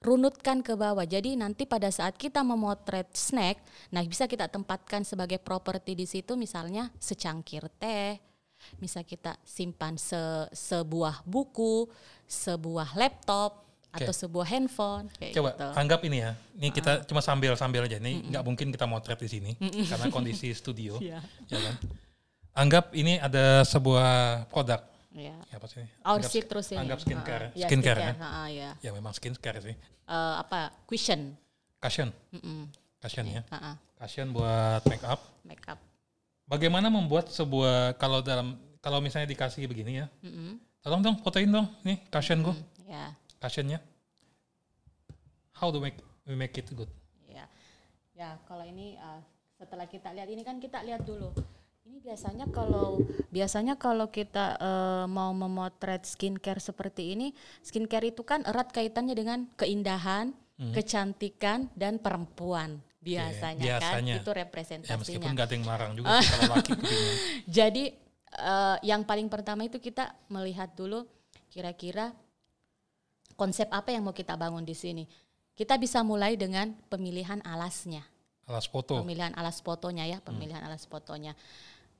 runutkan 0.00 0.64
ke 0.64 0.72
bawah. 0.76 1.04
Jadi 1.04 1.36
nanti 1.36 1.68
pada 1.68 1.92
saat 1.92 2.16
kita 2.16 2.40
memotret 2.40 3.12
snack 3.12 3.60
nah 3.92 4.00
bisa 4.00 4.24
kita 4.24 4.48
tempatkan 4.48 5.04
sebagai 5.04 5.36
properti 5.40 5.92
di 5.92 6.08
situ 6.08 6.40
misalnya 6.40 6.88
secangkir 6.96 7.68
teh 7.76 8.16
bisa 8.80 9.04
kita 9.04 9.36
simpan 9.44 10.00
se- 10.00 10.48
sebuah 10.56 11.20
buku 11.28 11.84
sebuah 12.24 12.96
laptop 12.96 13.63
Oke. 13.94 14.04
atau 14.04 14.14
sebuah 14.16 14.46
handphone 14.50 15.06
kayak 15.14 15.32
Coba 15.32 15.50
gitu. 15.54 15.66
anggap 15.78 16.00
ini 16.02 16.18
ya. 16.18 16.32
Ini 16.58 16.68
kita 16.68 16.92
cuma 17.06 17.22
sambil-sambil 17.22 17.86
aja. 17.86 17.96
Ini 17.96 18.26
nggak 18.26 18.42
mungkin 18.42 18.66
kita 18.68 18.84
motret 18.84 19.16
di 19.16 19.30
sini 19.30 19.52
karena 19.86 20.10
kondisi 20.10 20.50
studio, 20.50 20.98
Iya. 21.04 21.22
ya 21.46 21.58
kan? 21.62 21.74
Anggap 22.54 22.90
ini 22.92 23.18
ada 23.18 23.62
sebuah 23.62 24.10
produk. 24.46 24.82
Iya. 25.14 25.34
Ya 25.46 25.54
apa 25.54 25.66
sih? 25.70 25.86
Our 26.02 26.18
Anggap, 26.18 26.30
citrus 26.30 26.66
ini. 26.70 26.78
anggap 26.82 26.98
skincare. 26.98 27.46
Ah. 27.46 27.50
Ya, 27.54 27.66
skincare, 27.70 28.00
ya. 28.02 28.12
Ah, 28.14 28.26
ah, 28.26 28.46
ya. 28.50 28.70
Ya 28.82 28.90
memang 28.90 29.14
skincare 29.14 29.62
sih. 29.62 29.74
Eh, 30.04 30.34
apa? 30.36 30.74
Cushion. 30.84 31.38
Cushion, 31.78 32.10
Mm-mm. 32.34 32.66
cushion 32.98 33.26
ya. 33.30 33.42
Ah, 33.46 33.74
ah. 33.74 33.74
Cushion 34.02 34.34
buat 34.34 34.82
make 34.84 35.06
up. 35.06 35.22
Makeup. 35.46 35.78
Bagaimana 36.44 36.90
membuat 36.90 37.30
sebuah 37.30 37.94
kalau 37.94 38.20
dalam 38.20 38.58
kalau 38.82 38.98
misalnya 38.98 39.30
dikasih 39.30 39.64
begini 39.64 40.02
ya, 40.02 40.06
Mm-mm. 40.20 40.58
tolong 40.82 41.00
dong 41.00 41.16
fotoin 41.20 41.46
dong 41.46 41.70
nih 41.82 42.02
cushion 42.10 42.42
gua, 42.42 42.52
Ya. 42.84 43.14
Cushionnya. 43.44 43.78
How 45.54 45.68
to 45.68 45.78
make 45.78 46.00
we 46.24 46.34
make 46.34 46.56
it 46.56 46.72
good? 46.72 46.88
Ya, 47.28 47.44
ya 48.16 48.40
kalau 48.48 48.64
ini 48.64 48.96
uh, 48.96 49.20
setelah 49.60 49.84
kita 49.84 50.10
lihat 50.16 50.28
ini 50.32 50.42
kan 50.42 50.56
kita 50.58 50.80
lihat 50.82 51.04
dulu. 51.04 51.30
Ini 51.84 52.00
biasanya 52.00 52.48
kalau 52.48 53.04
biasanya 53.28 53.76
kalau 53.76 54.08
kita 54.08 54.56
uh, 54.56 55.04
mau 55.04 55.36
memotret 55.36 56.08
skincare 56.08 56.56
seperti 56.56 57.12
ini, 57.12 57.36
skincare 57.60 58.08
itu 58.08 58.24
kan 58.24 58.40
erat 58.48 58.72
kaitannya 58.72 59.12
dengan 59.12 59.44
keindahan, 59.60 60.32
kecantikan 60.72 61.68
dan 61.76 62.00
perempuan 62.00 62.80
biasanya, 63.04 63.60
kan 63.84 64.00
biasanya. 64.00 64.14
itu 64.16 64.30
Ya 64.32 64.36
representasinya. 64.48 65.00
meskipun 65.04 65.28
nggak 65.36 65.44
ada 65.44 65.54
yang 65.54 65.64
melarang 65.68 65.92
juga 65.92 66.08
kalau 66.32 66.56
laki. 66.56 66.72
Jadi 67.44 67.84
eh, 68.32 68.76
yang 68.80 69.04
paling 69.04 69.28
pertama 69.28 69.68
itu 69.68 69.76
kita 69.76 70.16
melihat 70.32 70.72
dulu 70.72 71.04
kira-kira 71.52 72.16
konsep 73.34 73.66
apa 73.70 73.90
yang 73.90 74.06
mau 74.06 74.14
kita 74.14 74.34
bangun 74.34 74.62
di 74.62 74.74
sini. 74.74 75.04
Kita 75.54 75.78
bisa 75.78 76.02
mulai 76.02 76.34
dengan 76.34 76.74
pemilihan 76.90 77.38
alasnya, 77.46 78.02
Alas 78.44 78.66
foto. 78.66 78.98
pemilihan 78.98 79.30
alas 79.38 79.62
fotonya 79.62 80.02
ya, 80.04 80.18
pemilihan 80.18 80.58
alas 80.60 80.82
fotonya. 80.84 81.38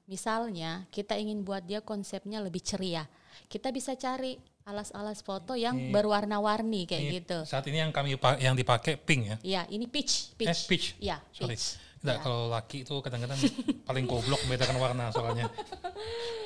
Misalnya 0.04 0.84
kita 0.90 1.14
ingin 1.16 1.40
buat 1.40 1.62
dia 1.62 1.78
konsepnya 1.80 2.42
lebih 2.42 2.60
ceria, 2.60 3.06
kita 3.48 3.70
bisa 3.70 3.94
cari 3.94 4.36
alas-alas 4.64 5.20
foto 5.20 5.54
yang 5.54 5.76
Ini- 5.76 5.92
berwarna-warni 5.92 6.84
kayak 6.84 7.02
Ini 7.04 7.12
gitu. 7.20 7.38
Saat 7.46 7.68
ini 7.68 7.78
yang 7.78 7.92
kami 7.92 8.16
yang 8.40 8.56
dipakai 8.56 8.96
pink 8.96 9.22
ya. 9.24 9.36
Iya, 9.40 9.62
ini 9.70 9.86
peach, 9.86 10.32
Eh, 10.34 10.44
peach. 10.44 10.60
peach. 10.66 10.86
Iya, 10.98 11.20
Sorry. 11.30 11.54
peach. 11.54 11.78
Nggak, 12.04 12.16
Ya. 12.16 12.20
kalau 12.20 12.52
laki 12.52 12.78
itu 12.84 12.94
kadang-kadang 13.00 13.40
paling 13.84 14.04
goblok 14.04 14.40
membedakan 14.44 14.76
warna 14.76 15.08
soalnya. 15.08 15.48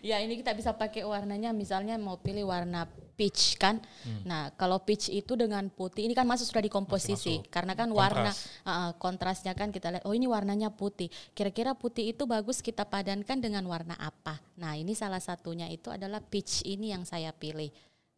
Ya 0.00 0.18
ini 0.20 0.40
kita 0.40 0.56
bisa 0.56 0.72
pakai 0.72 1.04
warnanya 1.04 1.52
misalnya 1.52 1.96
mau 2.00 2.16
pilih 2.16 2.48
warna 2.48 2.88
peach 3.20 3.60
kan. 3.60 3.84
Hmm. 4.06 4.24
Nah 4.24 4.42
kalau 4.56 4.80
peach 4.80 5.12
itu 5.12 5.36
dengan 5.36 5.68
putih 5.68 6.08
ini 6.08 6.16
kan 6.16 6.24
masuk 6.24 6.48
sudah 6.48 6.64
di 6.64 6.72
komposisi 6.72 7.44
masuk. 7.44 7.52
karena 7.52 7.76
kan 7.76 7.92
warna 7.92 8.32
Kontras. 8.32 8.64
uh, 8.64 8.92
kontrasnya 8.96 9.52
kan 9.52 9.68
kita 9.68 9.92
lihat 9.92 10.04
oh 10.08 10.16
ini 10.16 10.24
warnanya 10.24 10.72
putih. 10.72 11.12
Kira-kira 11.36 11.76
putih 11.76 12.16
itu 12.16 12.24
bagus 12.24 12.64
kita 12.64 12.88
padankan 12.88 13.44
dengan 13.44 13.68
warna 13.68 13.92
apa? 14.00 14.40
Nah 14.56 14.72
ini 14.80 14.96
salah 14.96 15.20
satunya 15.20 15.68
itu 15.68 15.92
adalah 15.92 16.24
peach 16.24 16.64
ini 16.64 16.96
yang 16.96 17.04
saya 17.04 17.28
pilih. 17.36 17.68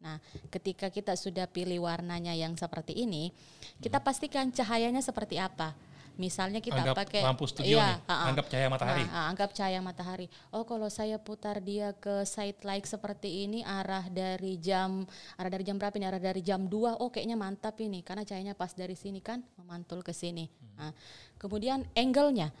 Nah, 0.03 0.19
ketika 0.51 0.91
kita 0.91 1.15
sudah 1.15 1.47
pilih 1.47 1.87
warnanya 1.87 2.35
yang 2.35 2.59
seperti 2.59 2.91
ini, 3.07 3.31
kita 3.79 4.03
pastikan 4.03 4.51
cahayanya 4.51 4.99
seperti 4.99 5.39
apa. 5.39 5.71
Misalnya 6.13 6.61
kita 6.61 6.77
Hmm. 6.77 6.85
Anggap 6.93 6.97
pakai 7.05 7.21
lampu 7.25 7.45
studio 7.49 7.77
iya, 7.77 7.97
nih, 7.97 8.09
uh-uh. 8.09 8.29
anggap 8.29 8.45
cahaya 8.49 8.67
matahari. 8.69 9.03
Nah, 9.03 9.13
ah, 9.13 9.25
anggap 9.33 9.49
cahaya 9.55 9.79
matahari. 9.81 10.27
Oh, 10.53 10.63
kalau 10.67 10.89
saya 10.89 11.17
putar 11.17 11.57
dia 11.63 11.95
ke 11.97 12.21
side 12.27 12.61
like 12.61 12.85
seperti 12.85 13.49
ini 13.49 13.65
arah 13.65 14.05
dari 14.11 14.61
jam 14.61 15.09
arah 15.37 15.49
dari 15.49 15.63
jam 15.65 15.81
berapa 15.81 15.95
ini? 15.97 16.05
Arah 16.05 16.21
dari 16.21 16.41
jam 16.45 16.69
2. 16.69 17.01
Oh, 17.01 17.09
kayaknya 17.09 17.37
mantap 17.39 17.79
ini 17.81 18.05
karena 18.05 18.21
cahayanya 18.21 18.53
pas 18.53 18.73
dari 18.77 18.93
sini 18.93 19.23
kan 19.25 19.41
memantul 19.57 20.05
ke 20.05 20.13
sini. 20.13 20.45
Nah, 20.77 20.93
kemudian 21.41 21.87
angle-nya. 21.97 22.53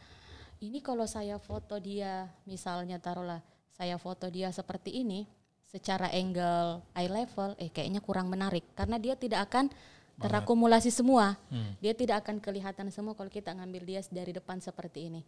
Ini 0.63 0.79
kalau 0.79 1.03
saya 1.03 1.37
foto 1.37 1.75
dia 1.77 2.31
misalnya 2.47 2.95
taruhlah 2.95 3.43
saya 3.73 3.97
foto 3.97 4.29
dia 4.29 4.53
seperti 4.53 5.01
ini 5.01 5.25
secara 5.73 6.13
angle 6.13 6.85
eye 6.93 7.09
level 7.09 7.57
eh 7.57 7.73
kayaknya 7.73 7.97
kurang 7.99 8.29
menarik 8.29 8.61
karena 8.77 9.01
dia 9.01 9.17
tidak 9.17 9.49
akan 9.49 9.73
terakumulasi 10.21 10.93
semua. 10.93 11.37
Hmm. 11.49 11.73
Dia 11.81 11.93
tidak 11.97 12.25
akan 12.25 12.37
kelihatan 12.41 12.89
semua 12.93 13.13
kalau 13.17 13.29
kita 13.29 13.53
ngambil 13.53 13.81
dia 13.85 14.01
dari 14.09 14.31
depan 14.33 14.61
seperti 14.61 15.09
ini. 15.09 15.21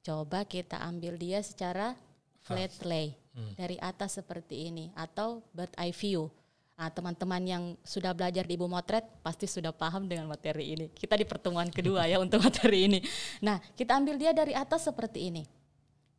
Coba 0.00 0.48
kita 0.48 0.80
ambil 0.80 1.20
dia 1.20 1.44
secara 1.44 1.92
flat 2.40 2.72
lay 2.84 3.16
Hmm. 3.30 3.54
dari 3.54 3.78
atas 3.78 4.18
seperti 4.18 4.66
ini 4.74 4.90
atau 4.98 5.38
bird 5.54 5.70
eye 5.78 5.94
view. 5.94 6.26
Ah, 6.74 6.90
teman-teman 6.90 7.42
yang 7.44 7.64
sudah 7.84 8.10
belajar 8.16 8.42
di 8.42 8.56
Ibu 8.56 8.66
Motret 8.66 9.04
pasti 9.22 9.44
sudah 9.44 9.70
paham 9.70 10.08
dengan 10.08 10.26
materi 10.26 10.74
ini. 10.74 10.86
Kita 10.90 11.14
di 11.14 11.28
pertemuan 11.28 11.68
kedua 11.70 12.08
ya 12.10 12.18
untuk 12.24 12.42
materi 12.42 12.88
ini. 12.90 12.98
Nah, 13.44 13.60
kita 13.76 13.94
ambil 13.94 14.18
dia 14.18 14.32
dari 14.34 14.56
atas 14.56 14.88
seperti 14.88 15.30
ini. 15.30 15.44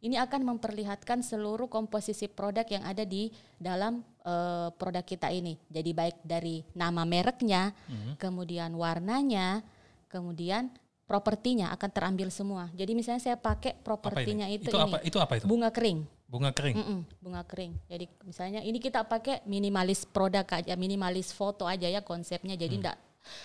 Ini 0.02 0.18
akan 0.18 0.42
memperlihatkan 0.54 1.22
seluruh 1.22 1.70
komposisi 1.70 2.26
produk 2.26 2.66
yang 2.66 2.82
ada 2.82 3.06
di 3.06 3.30
dalam 3.62 4.02
eh, 4.26 4.70
produk 4.74 5.06
kita 5.06 5.30
ini. 5.30 5.62
Jadi 5.70 5.92
baik 5.94 6.26
dari 6.26 6.66
nama 6.74 7.06
mereknya, 7.06 7.70
kemudian 8.18 8.74
warnanya, 8.74 9.62
kemudian 10.10 10.74
propertinya 11.06 11.70
akan 11.78 11.90
terambil 11.94 12.34
semua. 12.34 12.74
Jadi 12.74 12.98
misalnya 12.98 13.22
saya 13.22 13.38
pakai 13.38 13.78
propertinya 13.78 14.50
itu, 14.50 14.74
itu 14.74 14.78
ini 14.78 14.84
apa? 14.90 14.98
Itu 15.06 15.18
apa 15.22 15.34
itu? 15.38 15.46
bunga 15.46 15.70
kering. 15.70 16.02
Bunga 16.32 16.50
kering. 16.56 16.76
Mm-mm, 16.80 17.00
bunga 17.20 17.44
kering. 17.44 17.76
Jadi 17.92 18.06
misalnya 18.24 18.64
ini 18.64 18.80
kita 18.82 19.04
pakai 19.06 19.44
minimalis 19.46 20.08
produk 20.08 20.48
aja, 20.48 20.74
minimalis 20.80 21.30
foto 21.36 21.68
aja 21.70 21.86
ya 21.86 22.02
konsepnya. 22.02 22.56
Jadi 22.58 22.74
Hmm. 22.74 22.82
enggak 22.82 22.98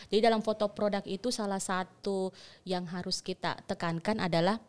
jadi 0.09 0.31
dalam 0.31 0.41
foto 0.41 0.71
produk 0.73 1.05
itu 1.05 1.29
salah 1.29 1.61
satu 1.61 2.33
yang 2.65 2.89
harus 2.89 3.21
kita 3.21 3.61
tekankan 3.69 4.19
adalah 4.23 4.61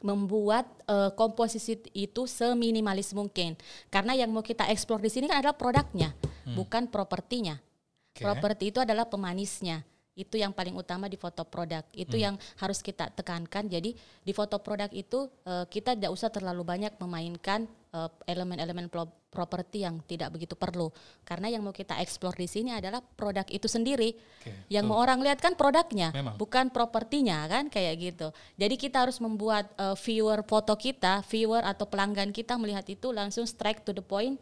membuat 0.00 0.66
eh, 0.86 1.10
komposisi 1.14 1.78
itu 1.94 2.26
seminimalis 2.30 3.10
mungkin. 3.14 3.58
Karena 3.90 4.14
yang 4.14 4.30
mau 4.30 4.42
kita 4.44 4.70
eksplor 4.70 5.02
di 5.02 5.10
sini 5.10 5.26
kan 5.26 5.42
adalah 5.42 5.58
produknya, 5.58 6.14
bukan 6.54 6.86
propertinya. 6.90 7.58
Hmm. 7.58 7.66
Oke. 8.14 8.22
Properti 8.26 8.64
itu 8.74 8.78
adalah 8.82 9.06
pemanisnya. 9.06 9.86
Itu 10.18 10.34
yang 10.34 10.50
paling 10.50 10.74
utama 10.74 11.06
di 11.06 11.14
foto 11.14 11.46
produk. 11.46 11.86
Itu 11.94 12.18
Hmm. 12.18 12.24
yang 12.26 12.34
harus 12.58 12.82
kita 12.82 13.14
tekankan. 13.14 13.70
Jadi 13.70 13.94
di 13.94 14.32
foto 14.34 14.58
produk 14.58 14.90
itu 14.90 15.30
eh, 15.46 15.62
kita 15.70 15.94
tidak 15.94 16.10
usah 16.10 16.26
terlalu 16.28 16.66
banyak 16.66 16.98
memainkan 16.98 17.70
eh, 17.88 18.10
elemen-elemen 18.26 18.90
pro- 18.90 19.08
properti 19.30 19.86
yang 19.86 20.02
tidak 20.04 20.34
begitu 20.34 20.52
perlu. 20.52 20.90
Karena 21.22 21.48
yang 21.48 21.62
mau 21.62 21.70
kita 21.70 21.96
eksplor 22.02 22.34
di 22.34 22.44
sini 22.44 22.74
adalah 22.74 22.98
produk 23.00 23.46
itu 23.48 23.64
sendiri. 23.64 24.12
Oke, 24.12 24.52
Yang 24.68 24.84
mau 24.84 24.98
orang 24.98 25.22
lihat 25.22 25.38
kan 25.38 25.54
produknya, 25.54 26.12
Memang. 26.12 26.36
bukan 26.36 26.68
propertinya 26.68 27.48
kan 27.48 27.70
kayak 27.70 27.94
gitu. 27.96 28.28
Jadi 28.58 28.74
kita 28.76 29.06
harus 29.06 29.22
membuat 29.22 29.70
eh, 29.78 29.94
viewer 30.04 30.42
foto 30.42 30.74
kita, 30.74 31.22
viewer 31.30 31.62
atau 31.62 31.86
pelanggan 31.86 32.34
kita 32.34 32.58
melihat 32.58 32.84
itu 32.90 33.08
langsung 33.08 33.46
strike 33.46 33.86
to 33.86 33.94
the 33.94 34.02
point 34.02 34.36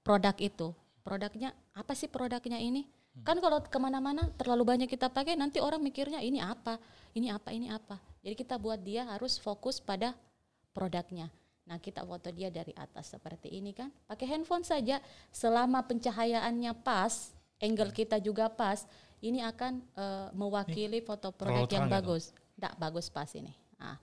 produk 0.00 0.36
itu. 0.38 0.72
Produknya 1.04 1.52
apa 1.72 1.92
sih 1.92 2.08
produknya 2.08 2.60
ini? 2.60 2.84
Hmm. 3.18 3.24
Kan 3.26 3.36
kalau 3.42 3.58
ke 3.58 3.78
mana-mana 3.82 4.30
terlalu 4.38 4.62
banyak 4.62 4.88
kita 4.88 5.10
pakai 5.10 5.34
nanti 5.34 5.58
orang 5.58 5.82
mikirnya 5.82 6.22
ini 6.22 6.38
apa, 6.38 6.78
ini 7.18 7.28
apa, 7.34 7.50
ini 7.50 7.66
apa. 7.66 7.98
Jadi 8.22 8.34
kita 8.38 8.54
buat 8.56 8.78
dia 8.78 9.06
harus 9.10 9.38
fokus 9.42 9.82
pada 9.82 10.14
produknya. 10.70 11.26
Nah, 11.68 11.76
kita 11.76 12.00
foto 12.00 12.32
dia 12.32 12.48
dari 12.48 12.72
atas 12.72 13.12
seperti 13.12 13.52
ini 13.52 13.76
kan. 13.76 13.92
Pakai 14.08 14.24
handphone 14.24 14.64
saja 14.64 15.04
selama 15.28 15.84
pencahayaannya 15.84 16.72
pas, 16.80 17.36
angle 17.60 17.92
kita 17.92 18.16
juga 18.24 18.48
pas, 18.48 18.88
ini 19.20 19.44
akan 19.44 19.84
eh, 19.84 20.28
mewakili 20.32 21.04
foto 21.04 21.28
produk 21.28 21.68
yang 21.68 21.92
ya, 21.92 22.00
bagus. 22.00 22.32
Tidak 22.56 22.74
bagus 22.80 23.12
pas 23.12 23.28
ini. 23.36 23.52
Nah, 23.76 24.00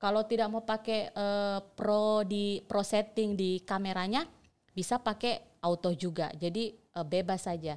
kalau 0.00 0.24
tidak 0.24 0.48
mau 0.48 0.64
pakai 0.64 1.12
eh, 1.12 1.58
pro 1.76 2.24
di 2.24 2.64
pro 2.64 2.80
setting 2.80 3.36
di 3.36 3.60
kameranya, 3.60 4.24
bisa 4.72 4.96
pakai 4.96 5.60
auto 5.60 5.92
juga. 5.92 6.32
Jadi 6.32 6.72
eh, 6.72 7.04
bebas 7.04 7.44
saja. 7.44 7.76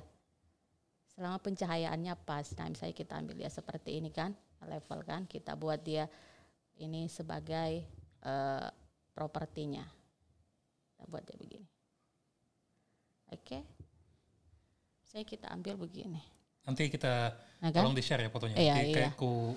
Selama 1.16 1.40
pencahayaannya 1.40 2.14
pas. 2.22 2.44
Nah, 2.60 2.68
misalnya 2.68 2.92
kita 2.92 3.14
ambil 3.16 3.40
dia 3.40 3.48
seperti 3.48 4.04
ini 4.04 4.12
kan, 4.12 4.36
level 4.68 5.00
kan, 5.02 5.24
kita 5.26 5.56
buat 5.56 5.80
dia 5.80 6.12
ini 6.76 7.08
sebagai 7.08 7.88
eh, 8.22 8.68
propertinya. 9.16 9.88
Kita 10.92 11.04
buat 11.08 11.24
dia 11.24 11.38
begini. 11.40 11.68
Oke. 13.32 13.64
Saya 15.08 15.24
kita 15.24 15.48
ambil 15.48 15.80
begini. 15.80 16.20
Nanti 16.68 16.90
kita 16.90 17.32
Nah, 17.64 17.72
kan? 17.72 17.82
tolong 17.88 17.96
di-share 17.96 18.28
ya 18.28 18.30
fotonya. 18.30 18.56
Iya, 18.60 18.74
Nanti 18.76 18.90
iya. 18.92 18.96
kayak 19.00 19.14
ku 19.16 19.56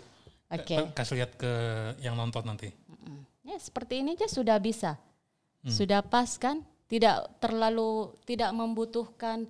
Oke. 0.48 0.74
ka- 0.78 0.92
kasih 0.94 1.14
lihat 1.18 1.32
ke 1.34 1.52
yang 2.00 2.14
nonton 2.14 2.46
nanti. 2.46 2.70
Ya, 3.42 3.58
seperti 3.58 4.04
ini 4.04 4.14
aja 4.14 4.28
sudah 4.30 4.60
bisa. 4.62 4.94
Hmm. 5.64 5.72
Sudah 5.72 6.04
pas 6.04 6.28
kan? 6.38 6.62
Tidak 6.86 7.42
terlalu 7.42 8.14
tidak 8.24 8.54
membutuhkan 8.54 9.44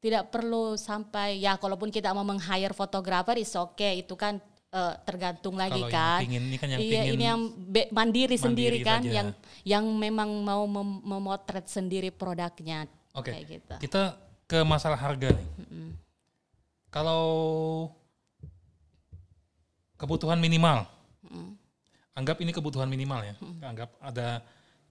tidak 0.00 0.32
perlu 0.32 0.80
sampai 0.80 1.38
ya 1.38 1.60
kalaupun 1.60 1.92
kita 1.92 2.16
mau 2.16 2.24
meng-hire 2.24 2.72
fotografer 2.72 3.36
is 3.36 3.52
oke 3.52 3.84
itu 3.84 4.16
kan 4.16 4.40
eh, 4.72 4.94
tergantung 5.04 5.60
lagi 5.60 5.84
Kalau 5.84 5.92
kan. 5.92 6.18
yang 6.18 6.24
pingin 6.24 6.42
ini 6.48 6.56
kan 6.56 6.68
yang 6.72 6.80
iya, 6.80 6.90
pingin 6.90 7.12
ini 7.12 7.24
yang 7.28 7.40
be- 7.68 7.90
mandiri, 7.92 8.36
sendiri 8.40 8.78
kan 8.80 9.04
saja. 9.04 9.12
yang 9.12 9.28
yang 9.62 9.84
memang 9.84 10.30
mau 10.40 10.64
mem- 10.64 11.04
memotret 11.04 11.68
sendiri 11.68 12.08
produknya 12.08 12.88
Oke. 13.12 13.28
kayak 13.34 13.44
gitu. 13.46 13.74
Kita 13.76 14.16
ke 14.48 14.64
masalah 14.64 14.96
harga 14.98 15.30
nih. 15.30 15.48
Mm-mm. 15.62 15.88
Kalau 16.90 17.22
kebutuhan 19.94 20.40
minimal, 20.40 20.88
Mm-mm. 21.28 21.54
anggap 22.16 22.40
ini 22.40 22.50
kebutuhan 22.50 22.88
minimal 22.88 23.20
ya. 23.22 23.34
Anggap 23.62 23.94
ada 24.00 24.40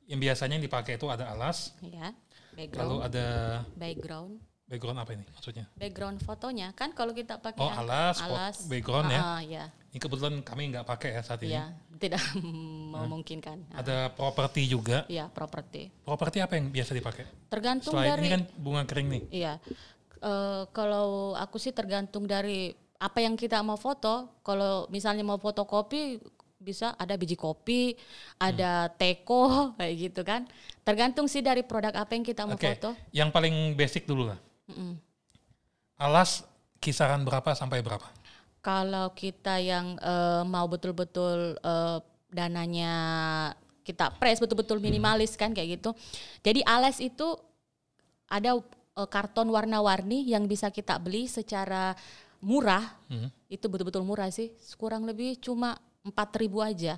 yang 0.05 0.21
biasanya 0.21 0.57
yang 0.57 0.65
dipakai 0.65 0.95
itu 0.95 1.05
ada 1.09 1.29
alas, 1.33 1.73
Ya, 1.81 2.13
lalu 2.55 2.55
background, 2.55 2.99
ada 3.07 3.25
background, 3.77 4.31
background 4.69 5.01
apa 5.01 5.11
ini 5.11 5.25
maksudnya? 5.25 5.65
background 5.73 6.21
fotonya 6.21 6.69
kan 6.77 6.93
kalau 6.93 7.09
kita 7.09 7.41
pakai 7.41 7.59
Oh 7.59 7.73
alas, 7.73 8.21
fo- 8.21 8.69
background 8.69 9.09
ya. 9.09 9.19
Ah, 9.19 9.41
ya. 9.41 9.65
Ini 9.89 9.97
kebetulan 9.97 10.45
kami 10.45 10.69
nggak 10.69 10.85
pakai 10.85 11.17
ya 11.17 11.21
saat 11.25 11.41
ini. 11.41 11.57
Ya, 11.57 11.73
tidak 11.97 12.21
memungkinkan. 12.93 13.73
Ah, 13.73 13.81
Ada 13.81 14.13
properti 14.13 14.69
juga. 14.69 15.09
Ya, 15.09 15.25
properti. 15.27 15.89
Properti 16.05 16.37
apa 16.39 16.53
yang 16.55 16.69
biasa 16.69 16.93
dipakai? 16.93 17.25
Tergantung 17.49 17.97
Selain 17.97 18.13
dari 18.13 18.21
ini 18.21 18.29
kan 18.29 18.41
bunga 18.55 18.85
kering 18.85 19.07
nih. 19.09 19.23
Iya. 19.33 19.53
Eh, 20.19 20.63
kalau 20.69 21.33
aku 21.33 21.57
sih 21.57 21.73
tergantung 21.73 22.29
dari 22.29 22.69
apa 23.01 23.19
yang 23.19 23.33
kita 23.33 23.65
mau 23.65 23.81
foto. 23.81 24.29
Kalau 24.45 24.85
misalnya 24.87 25.25
mau 25.25 25.41
fotokopi 25.41 26.21
bisa 26.59 26.91
ada 26.93 27.15
biji 27.15 27.33
kopi, 27.33 27.95
ada 28.35 28.91
teko 28.91 29.43
kayak 29.79 29.93
gitu 29.97 30.21
kan. 30.21 30.45
Tergantung 30.83 31.25
sih 31.25 31.39
dari 31.39 31.63
produk 31.63 31.95
apa 31.95 32.13
yang 32.13 32.21
kita 32.21 32.45
mau 32.45 32.53
Oke, 32.53 32.77
foto. 32.77 32.93
yang 33.09 33.33
paling 33.33 33.73
basic 33.73 34.05
dulu 34.05 34.29
lah. 34.29 34.37
Mm-mm. 34.69 34.93
Alas 35.99 36.45
kisaran 36.79 37.25
berapa 37.25 37.51
sampai 37.57 37.81
berapa? 37.81 38.05
Kalau 38.61 39.11
kita 39.17 39.57
yang 39.59 39.97
eh, 39.99 40.43
mau 40.45 40.69
betul-betul 40.69 41.57
eh, 41.59 41.97
dananya 42.29 42.93
kita 43.81 44.13
press 44.21 44.37
betul-betul 44.37 44.77
minimalis 44.77 45.33
kan 45.33 45.51
kayak 45.51 45.81
gitu. 45.81 45.97
Jadi 46.45 46.61
alas 46.63 47.01
itu 47.01 47.35
ada 48.29 48.61
eh, 48.61 49.09
karton 49.09 49.49
warna-warni 49.49 50.29
yang 50.29 50.45
bisa 50.45 50.69
kita 50.69 51.01
beli 51.01 51.25
secara 51.25 51.97
murah. 52.39 52.95
Hmm. 53.11 53.33
Itu 53.51 53.67
betul-betul 53.67 54.05
murah 54.05 54.29
sih. 54.31 54.53
Kurang 54.79 55.03
lebih 55.09 55.41
cuma 55.41 55.75
4000 56.05 56.69
aja. 56.69 56.93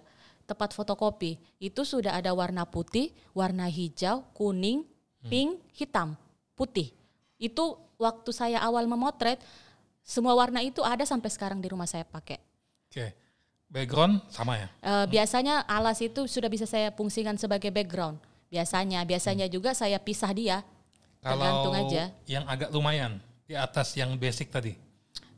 Tepat 0.45 0.75
fotokopi. 0.75 1.39
Itu 1.63 1.87
sudah 1.87 2.19
ada 2.19 2.35
warna 2.35 2.67
putih, 2.67 3.15
warna 3.31 3.71
hijau, 3.71 4.27
kuning, 4.35 4.83
pink, 5.31 5.61
hitam, 5.71 6.17
putih. 6.57 6.91
Itu 7.41 7.73
waktu 7.97 8.29
saya 8.29 8.61
awal 8.61 8.85
memotret 8.85 9.41
semua 10.01 10.37
warna 10.37 10.61
itu 10.61 10.85
ada 10.85 11.01
sampai 11.01 11.33
sekarang 11.33 11.57
di 11.57 11.67
rumah 11.67 11.89
saya 11.89 12.05
pakai. 12.05 12.37
Oke. 12.85 13.17
Background 13.65 14.21
sama 14.29 14.59
ya? 14.59 14.67
Eh, 14.83 15.05
biasanya 15.07 15.63
alas 15.65 15.97
itu 15.99 16.27
sudah 16.27 16.51
bisa 16.51 16.67
saya 16.67 16.91
fungsikan 16.91 17.33
sebagai 17.35 17.71
background. 17.71 18.19
Biasanya, 18.51 19.01
biasanya 19.07 19.47
juga 19.47 19.71
saya 19.71 19.95
pisah 19.97 20.29
dia. 20.35 20.59
Tergantung 21.23 21.71
Kalau 21.71 21.87
aja. 21.87 22.11
yang 22.27 22.43
agak 22.45 22.67
lumayan 22.69 23.17
di 23.47 23.55
atas 23.55 23.95
yang 23.95 24.11
basic 24.19 24.51
tadi. 24.51 24.75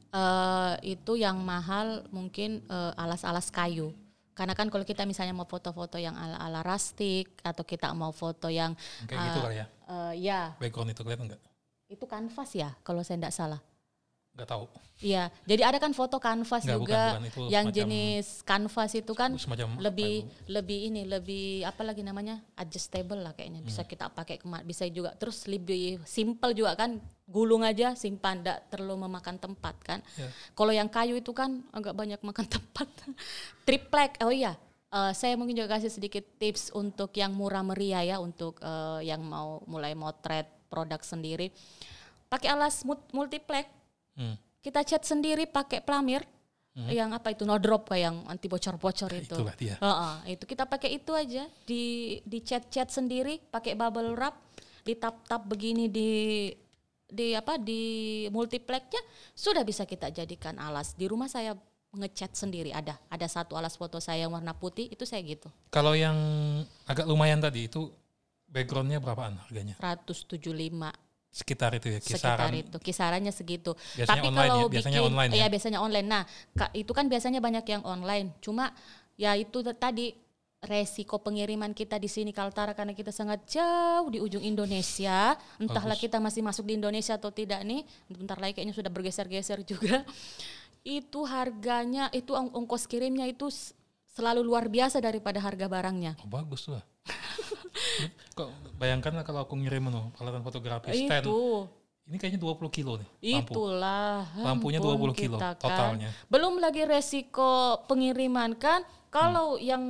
Eh, 0.10 0.74
itu 0.98 1.14
yang 1.16 1.38
mahal 1.38 2.04
mungkin 2.10 2.66
eh, 2.66 2.92
alas-alas 2.98 3.48
kayu. 3.48 3.94
Karena 4.34 4.58
kan 4.58 4.66
kalau 4.66 4.82
kita 4.82 5.06
misalnya 5.06 5.30
mau 5.30 5.46
foto-foto 5.46 6.02
yang 6.02 6.18
ala-ala 6.18 6.66
rustic 6.66 7.38
atau 7.46 7.62
kita 7.62 7.94
mau 7.94 8.10
foto 8.10 8.50
yang 8.50 8.74
Kayak 9.06 9.30
gitu 9.30 9.38
Ah. 9.38 9.44
kali 9.46 9.56
ya. 9.56 9.66
eh, 9.70 10.14
ya 10.26 10.42
Background 10.58 10.90
itu 10.90 11.06
kelihatan 11.06 11.30
nggak? 11.30 11.42
Itu 11.94 12.06
kanvas 12.06 12.52
ya 12.52 12.74
kalau 12.82 13.02
saya 13.02 13.18
tidak 13.18 13.32
salah. 13.32 13.62
Nggak 14.34 14.50
tahu. 14.50 14.66
Iya, 14.98 15.30
jadi 15.44 15.62
ada 15.64 15.78
kan 15.78 15.92
foto 15.92 16.18
kanvas 16.18 16.64
Nggak, 16.64 16.80
bukan, 16.80 16.90
juga 16.90 17.02
bukan. 17.12 17.24
Itu 17.28 17.42
yang 17.46 17.66
semacam- 17.66 17.78
jenis 17.78 18.26
kanvas 18.42 18.92
itu 18.96 19.14
kan 19.14 19.32
Semacam 19.36 19.70
lebih 19.78 20.14
lebih 20.48 20.80
ini 20.88 21.02
lebih 21.04 21.46
apa 21.62 21.82
lagi 21.84 22.02
namanya 22.02 22.42
adjustable 22.56 23.20
lah 23.20 23.32
kayaknya 23.32 23.62
Hmm. 23.62 23.68
bisa 23.68 23.82
kita 23.84 24.10
pakai 24.10 24.38
kema- 24.38 24.64
bisa 24.64 24.88
juga 24.88 25.14
terus 25.14 25.46
lebih 25.46 26.02
simple 26.04 26.54
juga 26.54 26.74
kan 26.74 26.98
gulung 27.26 27.62
aja 27.62 27.94
simpan 27.94 28.42
tidak 28.42 28.66
terlalu 28.70 29.06
memakan 29.06 29.38
tempat 29.38 29.76
kan 29.82 30.00
Ya. 30.16 30.26
kalau 30.54 30.72
yang 30.72 30.88
kayu 30.88 31.14
itu 31.14 31.30
kan 31.30 31.62
agak 31.70 31.94
banyak 31.94 32.18
makan 32.20 32.46
tempat 32.56 32.90
triplek 33.62 34.18
oh 34.20 34.34
iya 34.34 34.58
Eh, 34.90 35.10
saya 35.12 35.34
mungkin 35.34 35.58
juga 35.58 35.74
kasih 35.74 35.90
sedikit 35.90 36.22
tips 36.38 36.70
untuk 36.72 37.10
yang 37.14 37.34
murah 37.34 37.66
meriah 37.66 38.06
ya 38.06 38.18
untuk 38.18 38.62
eh, 38.62 39.10
yang 39.10 39.26
mau 39.26 39.58
mulai 39.66 39.98
motret 39.98 40.46
produk 40.74 40.98
sendiri 41.06 41.54
pakai 42.34 42.50
alas 42.50 42.82
multiplex 43.14 43.70
Hmm. 44.14 44.38
kita 44.62 44.86
cat 44.86 45.02
sendiri 45.02 45.50
pakai 45.50 45.82
pelamir 45.82 46.22
yang 46.74 47.14
apa 47.14 47.30
itu 47.34 47.46
no 47.46 47.58
drop 47.62 47.90
kayak 47.90 48.10
yang 48.10 48.18
anti 48.26 48.50
bocor-bocor 48.50 49.10
itu. 49.14 49.38
Itulah 49.38 49.54
dia. 49.54 49.78
Heeh, 49.78 50.38
itu 50.38 50.44
kita 50.50 50.66
pakai 50.66 50.98
itu 50.98 51.14
aja 51.14 51.46
di 51.70 52.18
di 52.26 52.40
cat-cat 52.42 52.90
sendiri 52.90 53.38
pakai 53.38 53.78
bubble 53.78 54.18
wrap, 54.18 54.34
di 54.82 54.98
tap-tap 54.98 55.46
begini 55.46 55.86
di 55.86 56.50
di 57.06 57.38
apa 57.38 57.62
di 57.62 58.26
multiplexnya 58.34 59.02
sudah 59.38 59.62
bisa 59.62 59.86
kita 59.86 60.10
jadikan 60.10 60.58
alas. 60.58 60.98
Di 60.98 61.06
rumah 61.06 61.30
saya 61.30 61.54
ngecat 61.94 62.34
sendiri 62.34 62.74
ada 62.74 62.98
ada 63.06 63.28
satu 63.30 63.54
alas 63.54 63.78
foto 63.78 64.02
saya 64.02 64.26
yang 64.26 64.34
warna 64.34 64.58
putih 64.58 64.90
itu 64.90 65.06
saya 65.06 65.22
gitu 65.22 65.46
Kalau 65.70 65.94
yang 65.94 66.18
agak 66.90 67.06
lumayan 67.06 67.38
tadi 67.38 67.70
itu 67.70 67.94
backgroundnya 68.54 69.02
berapaan 69.02 69.42
harganya? 69.42 69.74
175 69.82 70.38
Sekitar 71.34 71.74
itu 71.74 71.90
ya 71.90 71.98
sekitar 71.98 72.38
kisaran. 72.38 72.52
itu 72.54 72.78
kisarannya 72.78 73.34
segitu. 73.34 73.74
Biasanya 73.98 74.22
Tapi 74.22 74.28
online 74.30 74.50
kalau 74.54 74.62
ya, 74.62 74.70
biasanya 74.70 75.00
bikin, 75.02 75.10
online 75.10 75.30
ya? 75.30 75.36
iya 75.36 75.48
biasanya 75.50 75.80
online. 75.82 76.06
Nah, 76.06 76.24
itu 76.72 76.92
kan 76.94 77.06
biasanya 77.10 77.42
banyak 77.42 77.66
yang 77.66 77.82
online. 77.84 78.28
Cuma 78.38 78.70
ya 79.18 79.34
itu 79.34 79.66
tadi 79.74 80.14
resiko 80.62 81.18
pengiriman 81.20 81.74
kita 81.74 81.98
di 81.98 82.06
sini 82.06 82.30
Kaltara 82.32 82.72
karena 82.72 82.94
kita 82.94 83.10
sangat 83.10 83.50
jauh 83.50 84.14
di 84.14 84.22
ujung 84.22 84.46
Indonesia. 84.46 85.34
Entahlah 85.58 85.98
Bagus. 85.98 86.06
kita 86.06 86.22
masih 86.22 86.46
masuk 86.46 86.70
di 86.70 86.78
Indonesia 86.78 87.18
atau 87.18 87.34
tidak 87.34 87.66
nih. 87.66 87.82
Bentar 88.08 88.38
lagi 88.38 88.54
kayaknya 88.54 88.78
sudah 88.78 88.94
bergeser-geser 88.94 89.66
juga. 89.66 90.06
Itu 90.86 91.24
harganya 91.26 92.12
itu 92.12 92.36
ong- 92.36 92.52
ongkos 92.52 92.86
kirimnya 92.86 93.24
itu 93.24 93.48
selalu 94.12 94.44
luar 94.44 94.68
biasa 94.68 95.00
daripada 95.00 95.40
harga 95.40 95.66
barangnya. 95.66 96.20
Oh, 96.20 96.28
bagus 96.28 96.68
tuh. 96.68 96.76
Kok 98.34 98.50
bayangkan 98.76 99.14
lah 99.14 99.24
kalau 99.24 99.44
aku 99.44 99.54
ngirim 99.56 99.88
no, 99.88 100.10
peralatan 100.14 100.42
fotografi 100.42 100.90
stand. 100.94 101.26
Itu 101.26 101.68
Ini 102.04 102.20
kayaknya 102.20 102.42
20 102.44 102.68
kilo 102.68 103.00
nih 103.00 103.08
lampu. 103.32 103.56
Itulah. 103.56 104.28
Lampunya 104.36 104.78
ampun 104.78 105.08
20 105.08 105.16
kilo 105.16 105.38
kan. 105.40 105.56
totalnya. 105.56 106.12
Belum 106.28 106.60
lagi 106.60 106.84
resiko 106.84 107.80
pengiriman 107.88 108.54
kan. 108.54 108.84
Kalau 109.08 109.56
Hmm. 109.56 109.64
yang 109.64 109.84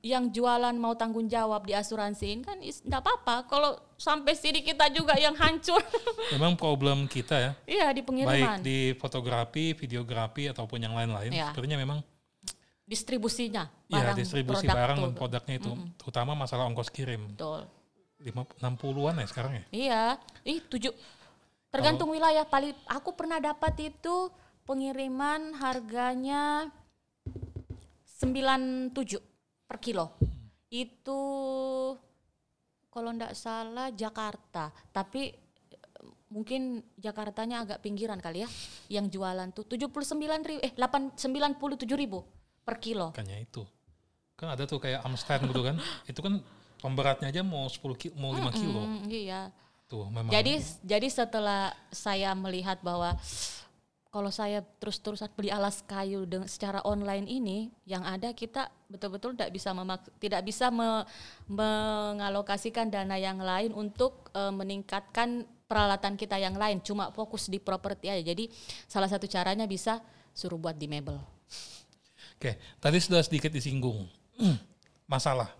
yang 0.00 0.28
jualan 0.28 0.72
mau 0.74 0.92
tanggung 0.92 1.28
jawab 1.28 1.64
di 1.64 1.72
asuransiin 1.72 2.40
kan 2.40 2.56
enggak 2.60 3.00
apa-apa. 3.00 3.44
Kalau 3.46 3.70
sampai 3.96 4.32
sini 4.32 4.60
kita 4.60 4.88
juga 4.88 5.16
yang 5.16 5.32
hancur. 5.32 5.80
Memang 6.36 6.56
problem 6.56 7.04
kita 7.04 7.36
ya, 7.36 7.52
Iya 7.64 7.86
di 7.88 8.00
baik 8.00 8.06
pengiriman. 8.06 8.58
di 8.60 8.92
fotografi, 8.96 9.72
videografi 9.72 10.44
ataupun 10.44 10.76
yang 10.78 10.92
lain-lain. 10.92 11.28
Ya. 11.30 11.52
Sepertinya 11.52 11.76
memang 11.76 12.00
Distribusinya 12.90 13.70
ya 13.86 14.02
barang 14.02 14.18
distribusi 14.18 14.66
produk 14.66 14.74
barang 14.74 14.98
dan 14.98 15.12
produknya 15.14 15.54
itu, 15.62 15.72
terutama 15.94 16.34
masalah 16.34 16.66
ongkos 16.66 16.90
kirim. 16.90 17.30
Betul. 17.38 17.62
Lima, 18.18 18.42
60-an 18.58 19.14
ya 19.22 19.26
sekarang 19.30 19.52
ya. 19.54 19.64
Iya. 19.70 20.04
Ih 20.42 20.58
tujuh. 20.66 20.90
Tergantung 21.70 22.10
wilayah. 22.10 22.42
Paling 22.42 22.74
aku 22.90 23.14
pernah 23.14 23.38
dapat 23.38 23.94
itu 23.94 24.28
pengiriman 24.66 25.54
harganya 25.62 26.66
97 28.18 28.90
per 29.70 29.78
kilo. 29.78 30.18
itu 30.70 31.22
kalau 32.90 33.10
ndak 33.10 33.34
salah 33.34 33.90
Jakarta, 33.90 34.70
tapi 34.94 35.34
mungkin 36.30 36.78
Jakartanya 36.94 37.66
agak 37.66 37.82
pinggiran 37.82 38.22
kali 38.22 38.46
ya. 38.46 38.48
Yang 38.86 39.18
jualan 39.18 39.50
tuh 39.50 39.66
79 39.66 40.46
ribu, 40.46 40.60
eh 40.62 40.70
8, 40.74 41.18
97 41.18 41.86
ribu 41.98 42.22
per 42.70 42.78
kilo. 42.78 43.10
Makanya 43.10 43.42
itu. 43.42 43.66
Kan 44.38 44.54
ada 44.54 44.62
tuh 44.70 44.78
kayak 44.78 45.02
Amstel 45.02 45.42
gitu 45.50 45.66
kan. 45.66 45.76
Itu 46.10 46.22
kan 46.22 46.38
pemberatnya 46.78 47.28
aja 47.28 47.42
mau 47.42 47.66
10 47.66 47.82
kilo, 47.98 48.14
mau 48.14 48.30
5 48.30 48.54
kilo. 48.54 48.80
Hmm, 48.86 49.04
iya. 49.10 49.50
Tuh 49.90 50.06
memang. 50.06 50.30
Jadi 50.30 50.62
jadi 50.86 51.08
setelah 51.10 51.74
saya 51.90 52.30
melihat 52.38 52.78
bahwa 52.80 53.18
kalau 54.10 54.30
saya 54.30 54.62
terus-terusan 54.82 55.30
beli 55.38 55.54
alas 55.54 55.86
kayu 55.86 56.26
dengan 56.26 56.50
secara 56.50 56.82
online 56.82 57.30
ini, 57.30 57.70
yang 57.86 58.02
ada 58.02 58.34
kita 58.34 58.66
betul-betul 58.90 59.38
tidak 59.38 59.54
bisa 59.54 59.70
memak- 59.70 60.10
tidak 60.18 60.42
bisa 60.42 60.66
me- 60.70 61.06
mengalokasikan 61.46 62.90
dana 62.90 63.14
yang 63.18 63.38
lain 63.38 63.70
untuk 63.70 64.30
eh, 64.34 64.50
meningkatkan 64.50 65.46
peralatan 65.70 66.18
kita 66.18 66.34
yang 66.42 66.58
lain, 66.58 66.82
cuma 66.82 67.14
fokus 67.14 67.46
di 67.46 67.62
properti 67.62 68.10
aja. 68.10 68.34
Jadi 68.34 68.50
salah 68.90 69.06
satu 69.06 69.30
caranya 69.30 69.70
bisa 69.70 70.02
suruh 70.34 70.58
buat 70.58 70.74
di 70.74 70.90
mebel. 70.90 71.18
Oke, 72.40 72.56
tadi 72.80 72.96
sudah 73.04 73.20
sedikit 73.20 73.52
disinggung. 73.52 74.08
Masalah. 75.04 75.52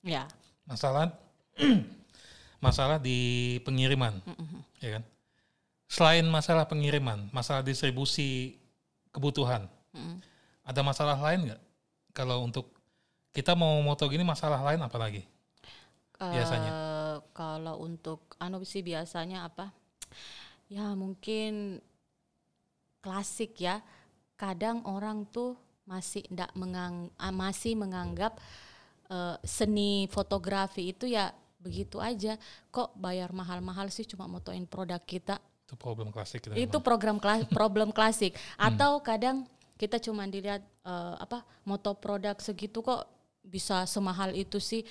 Ya, 0.00 0.24
Masalah 0.64 1.12
masalah 2.64 2.96
di 2.96 3.60
pengiriman. 3.60 4.16
Ya 4.80 4.96
kan? 4.96 5.04
Selain 5.84 6.24
masalah 6.24 6.64
pengiriman, 6.64 7.28
masalah 7.28 7.60
distribusi 7.60 8.56
kebutuhan. 9.12 9.68
Ada 10.64 10.80
masalah 10.80 11.20
lain 11.20 11.52
nggak? 11.52 11.62
Kalau 12.16 12.40
untuk 12.40 12.72
kita 13.36 13.52
mau 13.52 13.76
moto 13.84 14.08
gini 14.08 14.24
masalah 14.24 14.64
lain 14.64 14.80
apa 14.80 14.96
lagi? 14.96 15.28
Biasanya. 16.16 16.72
Eh, 16.72 17.16
kalau 17.36 17.84
untuk 17.84 18.32
anu 18.40 18.64
sih 18.64 18.80
biasanya 18.80 19.44
apa? 19.44 19.76
Ya 20.72 20.96
mungkin 20.96 21.84
klasik 23.04 23.60
ya. 23.60 23.84
Kadang 24.40 24.88
orang 24.88 25.28
tuh 25.28 25.67
masih 25.88 26.20
ndak 26.28 26.52
mengang 26.52 27.08
ah, 27.16 27.32
masih 27.32 27.72
menganggap 27.72 28.36
eh, 29.08 29.36
seni 29.40 30.04
fotografi 30.12 30.92
itu 30.92 31.08
ya 31.08 31.32
begitu 31.58 31.96
aja. 31.98 32.36
Kok 32.68 32.94
bayar 32.94 33.32
mahal-mahal 33.32 33.88
sih 33.88 34.04
cuma 34.04 34.28
motoin 34.28 34.68
produk 34.68 35.00
kita? 35.00 35.40
Itu 35.64 35.74
problem 35.76 36.12
klasik 36.12 36.44
kita. 36.44 36.54
itu 36.54 36.76
program 36.84 37.16
kla- 37.16 37.48
problem 37.58 37.88
klasik. 37.90 38.36
Atau 38.60 39.00
kadang 39.00 39.48
kita 39.80 39.96
cuma 39.96 40.28
dilihat 40.28 40.60
eh, 40.84 41.14
apa 41.18 41.40
moto 41.64 41.96
produk 41.96 42.36
segitu 42.38 42.84
kok 42.84 43.08
bisa 43.40 43.88
semahal 43.88 44.36
itu 44.36 44.60
sih? 44.60 44.84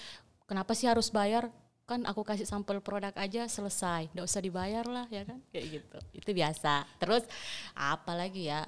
Kenapa 0.50 0.74
sih 0.74 0.90
harus 0.90 1.14
bayar? 1.14 1.54
Kan 1.88 2.04
aku 2.04 2.20
kasih 2.20 2.44
sampel 2.44 2.84
produk 2.84 3.16
aja 3.16 3.48
selesai. 3.48 4.12
Nggak 4.12 4.28
usah 4.28 4.42
dibayar 4.44 4.84
lah 4.84 5.06
ya 5.08 5.24
kan? 5.24 5.40
Kayak 5.56 5.66
gitu. 5.80 5.98
Itu 6.20 6.30
biasa. 6.36 6.84
Terus 7.00 7.24
apalagi 7.72 8.52
ya 8.52 8.68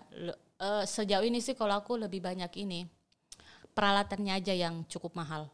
eh, 0.60 0.84
sejauh 0.86 1.24
ini 1.24 1.40
sih 1.40 1.56
kalau 1.56 1.80
aku 1.80 1.96
lebih 1.96 2.20
banyak 2.20 2.52
ini 2.60 2.86
peralatannya 3.72 4.34
aja 4.36 4.54
yang 4.54 4.84
cukup 4.86 5.16
mahal 5.16 5.48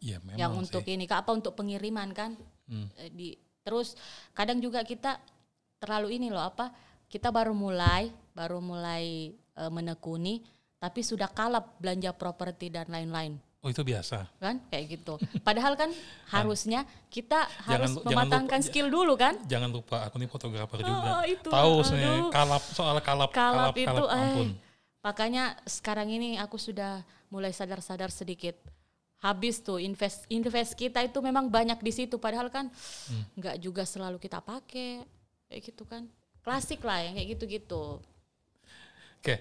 Iya, 0.00 0.16
memang 0.24 0.38
yang 0.40 0.52
sih. 0.56 0.60
untuk 0.64 0.84
ini 0.88 1.04
Kak, 1.04 1.28
apa 1.28 1.30
untuk 1.36 1.52
pengiriman 1.54 2.10
kan 2.14 2.32
Hmm. 2.70 2.86
Eh, 3.02 3.10
di 3.10 3.28
terus 3.66 3.98
kadang 4.30 4.62
juga 4.62 4.86
kita 4.86 5.18
terlalu 5.82 6.22
ini 6.22 6.30
loh 6.30 6.38
apa 6.38 6.70
kita 7.10 7.34
baru 7.34 7.50
mulai 7.50 8.14
baru 8.30 8.62
mulai 8.62 9.34
eh, 9.34 9.70
menekuni 9.74 10.38
tapi 10.78 11.02
sudah 11.02 11.26
kalap 11.28 11.82
belanja 11.82 12.14
properti 12.14 12.70
dan 12.70 12.86
lain-lain 12.86 13.34
Oh 13.60 13.68
itu 13.68 13.82
biasa. 13.82 14.24
kan 14.40 14.56
kayak 14.66 14.84
gitu 14.90 15.14
padahal 15.40 15.76
kan 15.76 15.92
harusnya 16.32 16.80
kita 17.08 17.44
harus 17.60 17.92
Jangan- 17.92 18.00
jangan 18.02 18.08
mematangkan 18.08 18.58
lupa- 18.58 18.68
skill 18.68 18.88
dulu 18.88 19.12
kan 19.14 19.34
Jangan 19.44 19.70
lupa 19.70 19.96
aku 20.02 20.16
nih 20.16 20.26
fotografer 20.26 20.78
Oh, 20.78 20.86
juga. 20.86 21.10
itu, 21.26 21.48
Tahu 21.48 21.74
sih 21.84 22.00
kalap 22.30 22.62
soal 22.66 22.96
kalap 22.98 23.28
kalap 23.30 23.68
kalap, 23.68 23.74
itu 23.74 23.84
kalap, 23.86 24.08
eh 24.10 24.24
ampun. 24.26 24.48
makanya 25.00 25.44
sekarang 25.66 26.08
ini 26.08 26.36
aku 26.36 26.56
sudah 26.56 27.00
mulai 27.28 27.50
sadar-sadar 27.50 28.08
sedikit 28.08 28.56
habis 29.18 29.60
tuh 29.60 29.76
invest 29.76 30.24
invest 30.26 30.72
kita 30.74 31.00
itu 31.00 31.20
memang 31.20 31.44
banyak 31.46 31.76
di 31.78 31.92
situ 31.94 32.16
padahal 32.16 32.48
kan 32.48 32.72
Hmm. 33.06 33.24
nggak 33.34 33.56
juga 33.58 33.84
selalu 33.84 34.16
kita 34.16 34.40
pakai 34.40 35.04
kayak 35.46 35.62
gitu 35.62 35.84
kan 35.84 36.08
klasik 36.40 36.80
lah 36.80 36.98
yang 36.98 37.12
kayak 37.12 37.36
gitu-gitu 37.36 38.00
Oke, 39.18 39.36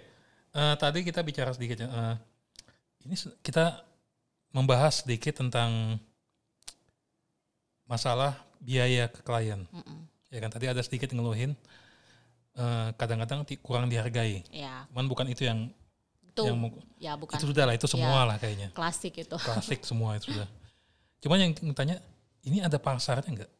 eh, 0.52 0.76
tadi 0.76 1.00
kita 1.02 1.24
bicara 1.24 1.50
sedikit. 1.50 1.80
eh, 1.82 2.16
ini 3.02 3.16
kita 3.40 3.80
membahas 4.50 5.04
sedikit 5.04 5.38
tentang 5.38 5.98
masalah 7.86 8.38
biaya 8.60 9.10
ke 9.10 9.22
klien. 9.22 9.66
Mm-mm. 9.70 10.00
Ya 10.30 10.40
kan 10.40 10.50
tadi 10.50 10.70
ada 10.70 10.82
sedikit 10.82 11.10
ngeluhin 11.10 11.58
eh, 12.56 12.88
kadang-kadang 12.96 13.42
ti- 13.44 13.58
kurang 13.58 13.90
dihargai. 13.90 14.46
ya 14.52 14.86
Cuman 14.94 15.06
bukan 15.10 15.26
itu 15.28 15.46
yang 15.46 15.70
itu 16.22 16.42
yang 16.46 16.58
ya 17.02 17.18
bukan 17.18 17.36
itu 17.36 17.46
sudah 17.46 17.66
lah 17.66 17.74
itu 17.74 17.88
semua 17.90 18.24
lah 18.24 18.38
kayaknya. 18.38 18.70
klasik 18.72 19.18
itu 19.18 19.36
Klasik 19.36 19.82
semua 19.90 20.16
itu 20.16 20.30
sudah. 20.30 20.46
Cuman 21.20 21.38
yang 21.42 21.52
tanya 21.74 21.98
ini 22.46 22.62
ada 22.62 22.78
pasarnya 22.78 23.28
enggak? 23.28 23.52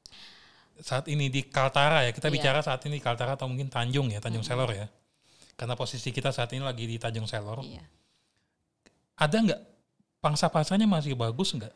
Saat 0.80 1.12
ini 1.12 1.28
di 1.28 1.44
Kaltara 1.44 2.08
ya, 2.08 2.16
kita 2.16 2.32
Iya. 2.32 2.36
bicara 2.40 2.60
saat 2.64 2.80
ini 2.88 2.98
di 2.98 3.04
Kaltara 3.04 3.36
atau 3.36 3.52
mungkin 3.52 3.68
Tanjung 3.68 4.08
ya, 4.08 4.24
Tanjung 4.24 4.48
Selor 4.48 4.72
ya. 4.72 4.88
Karena 5.60 5.76
posisi 5.76 6.08
kita 6.08 6.32
saat 6.32 6.56
ini 6.56 6.64
lagi 6.64 6.88
di 6.88 6.96
Tanjung 6.96 7.28
Selor. 7.28 7.60
Iya. 7.60 7.84
Ada 9.20 9.38
nggak 9.44 9.62
pangsa 10.20 10.52
pasarnya 10.52 10.88
masih 10.88 11.16
bagus 11.16 11.56
nggak? 11.56 11.72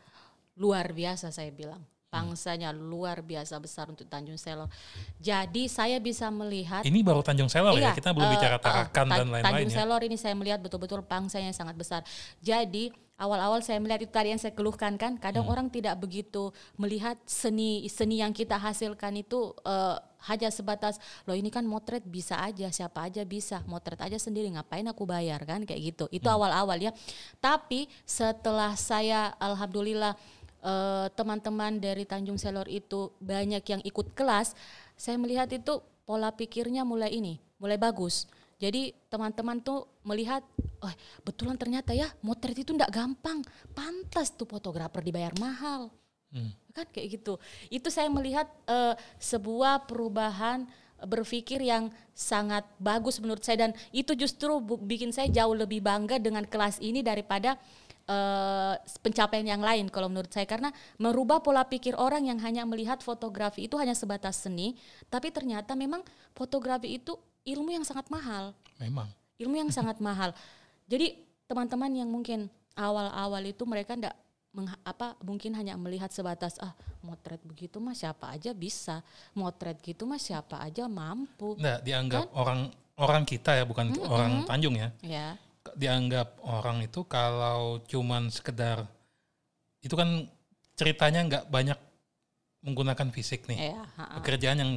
luar 0.54 0.94
biasa 0.94 1.34
saya 1.34 1.50
bilang 1.50 1.82
pangsanya 2.14 2.70
luar 2.70 3.20
biasa 3.20 3.58
besar 3.58 3.90
untuk 3.90 4.06
Tanjung 4.06 4.38
Selor 4.38 4.70
jadi 5.18 5.66
saya 5.66 5.98
bisa 5.98 6.30
melihat 6.30 6.86
Ini 6.86 7.02
baru 7.02 7.20
Tanjung 7.20 7.50
Selor 7.50 7.74
ya, 7.74 7.90
Iya, 7.90 7.92
kita 7.98 8.14
belum 8.14 8.30
eh, 8.30 8.34
bicara 8.38 8.56
eh, 8.56 8.62
Tarakan 8.62 9.06
Ta- 9.08 9.18
dan 9.18 9.28
lain-lain 9.28 9.44
Tanjung 9.44 9.72
ya. 9.72 9.78
Selor 9.82 10.02
ini 10.04 10.16
saya 10.16 10.34
melihat 10.34 10.60
betul-betul 10.60 11.02
pangsanya 11.02 11.50
sangat 11.50 11.74
besar. 11.74 12.06
Jadi 12.40 12.94
awal-awal 13.16 13.62
saya 13.62 13.78
melihat 13.78 14.04
itu 14.04 14.12
tadi 14.12 14.30
yang 14.30 14.38
saya 14.38 14.52
keluhkan 14.52 14.94
kan, 14.96 15.16
Hmm. 15.16 15.22
kadang 15.22 15.46
orang 15.46 15.68
tidak 15.68 15.96
begitu 15.96 16.50
melihat 16.76 17.16
seni 17.24 17.88
seni 17.88 18.20
yang 18.20 18.30
kita 18.30 18.56
hasilkan 18.56 19.16
itu 19.16 19.40
eh, 19.64 19.98
hanya 20.24 20.48
sebatas 20.50 20.98
loh 21.24 21.36
ini 21.36 21.48
kan 21.48 21.64
motret 21.64 22.00
bisa 22.02 22.40
aja 22.40 22.68
siapa 22.70 23.04
aja 23.04 23.24
bisa 23.24 23.60
motret 23.64 24.00
aja 24.00 24.16
sendiri 24.16 24.48
ngapain 24.50 24.88
aku 24.88 25.04
bayar 25.04 25.44
kan 25.44 25.64
kayak 25.64 25.94
gitu 25.94 26.06
itu 26.10 26.24
Hmm. 26.24 26.36
awal-awal 26.38 26.78
ya 26.78 26.92
tapi 27.38 27.88
setelah 28.04 28.72
saya 28.74 29.36
alhamdulillah 29.38 30.16
eh, 30.64 31.08
teman-teman 31.14 31.78
dari 31.78 32.08
Tanjung 32.08 32.40
Selor 32.40 32.66
itu 32.72 33.12
banyak 33.20 33.64
yang 33.68 33.82
ikut 33.84 34.16
kelas, 34.16 34.56
saya 34.96 35.20
melihat 35.20 35.52
itu 35.52 35.84
pola 36.08 36.32
pikirnya 36.32 36.88
mulai 36.88 37.12
ini, 37.14 37.38
mulai 37.60 37.76
bagus. 37.76 38.26
Jadi 38.58 38.96
teman-teman 39.12 39.60
tuh 39.60 39.84
melihat, 40.08 40.40
oh 40.80 40.94
betulan 41.28 41.60
ternyata 41.60 41.92
ya 41.92 42.08
motret 42.24 42.56
itu 42.56 42.72
ndak 42.72 42.96
gampang, 42.96 43.44
pantas 43.76 44.32
tuh 44.32 44.48
fotografer 44.48 45.04
dibayar 45.04 45.36
mahal, 45.36 45.92
Hmm. 46.34 46.50
kan 46.74 46.90
kayak 46.90 47.22
gitu. 47.22 47.38
Itu 47.70 47.94
saya 47.94 48.10
melihat 48.10 48.50
eh, 48.66 48.98
sebuah 49.22 49.86
perubahan 49.86 50.66
berpikir 51.06 51.62
yang 51.62 51.92
sangat 52.16 52.64
bagus 52.80 53.20
menurut 53.20 53.44
saya 53.44 53.68
dan 53.68 53.72
itu 53.92 54.16
justru 54.16 54.50
bikin 54.82 55.12
saya 55.12 55.28
jauh 55.30 55.54
lebih 55.54 55.84
bangga 55.84 56.18
dengan 56.18 56.48
kelas 56.48 56.80
ini 56.80 57.04
daripada 57.04 57.60
eh, 58.06 58.74
pencapaian 59.00 59.46
yang 59.46 59.64
lain 59.64 59.88
kalau 59.88 60.08
menurut 60.12 60.30
saya 60.30 60.44
karena 60.44 60.70
merubah 60.98 61.40
pola 61.40 61.64
pikir 61.64 61.96
orang 61.96 62.28
yang 62.28 62.40
hanya 62.42 62.64
melihat 62.64 63.00
fotografi 63.00 63.66
itu 63.68 63.76
hanya 63.80 63.96
sebatas 63.96 64.44
seni 64.44 64.76
tapi 65.08 65.32
ternyata 65.32 65.74
memang 65.74 66.04
fotografi 66.34 67.00
itu 67.00 67.16
ilmu 67.44 67.72
yang 67.72 67.84
sangat 67.84 68.08
mahal 68.12 68.52
Memang. 68.80 69.08
ilmu 69.40 69.56
yang 69.56 69.72
sangat 69.72 70.00
mahal 70.08 70.32
jadi 70.88 71.16
teman-teman 71.48 71.92
yang 71.92 72.10
mungkin 72.10 72.48
awal-awal 72.74 73.44
itu 73.46 73.64
mereka 73.68 73.94
mengha- 74.54 74.80
apa 74.86 75.18
mungkin 75.26 75.58
hanya 75.58 75.74
melihat 75.76 76.14
sebatas 76.14 76.62
ah 76.62 76.74
motret 77.02 77.42
begitu 77.42 77.82
mah 77.82 77.98
siapa 77.98 78.30
aja 78.30 78.54
bisa 78.54 79.02
motret 79.34 79.82
gitu 79.82 80.06
mah 80.06 80.22
siapa 80.22 80.62
aja 80.62 80.86
mampu 80.86 81.58
Nggak 81.58 81.80
dianggap 81.82 82.26
Kan? 82.30 82.38
orang 82.38 82.60
orang 82.94 83.24
kita 83.26 83.58
ya, 83.58 83.66
bukan 83.66 83.90
orang 84.06 84.46
Tanjung 84.46 84.78
ya. 84.78 84.94
ya 85.02 85.34
Dianggap 85.74 86.44
orang 86.44 86.84
itu 86.84 87.08
kalau 87.08 87.80
cuman 87.88 88.28
sekedar 88.28 88.84
itu 89.80 89.96
kan 89.96 90.28
ceritanya 90.76 91.24
nggak 91.24 91.46
banyak 91.48 91.80
menggunakan 92.64 93.08
fisik 93.10 93.48
nih. 93.48 93.72
ya 93.72 93.84
ha-ha. 93.96 94.20
Pekerjaan 94.20 94.60
yang 94.60 94.72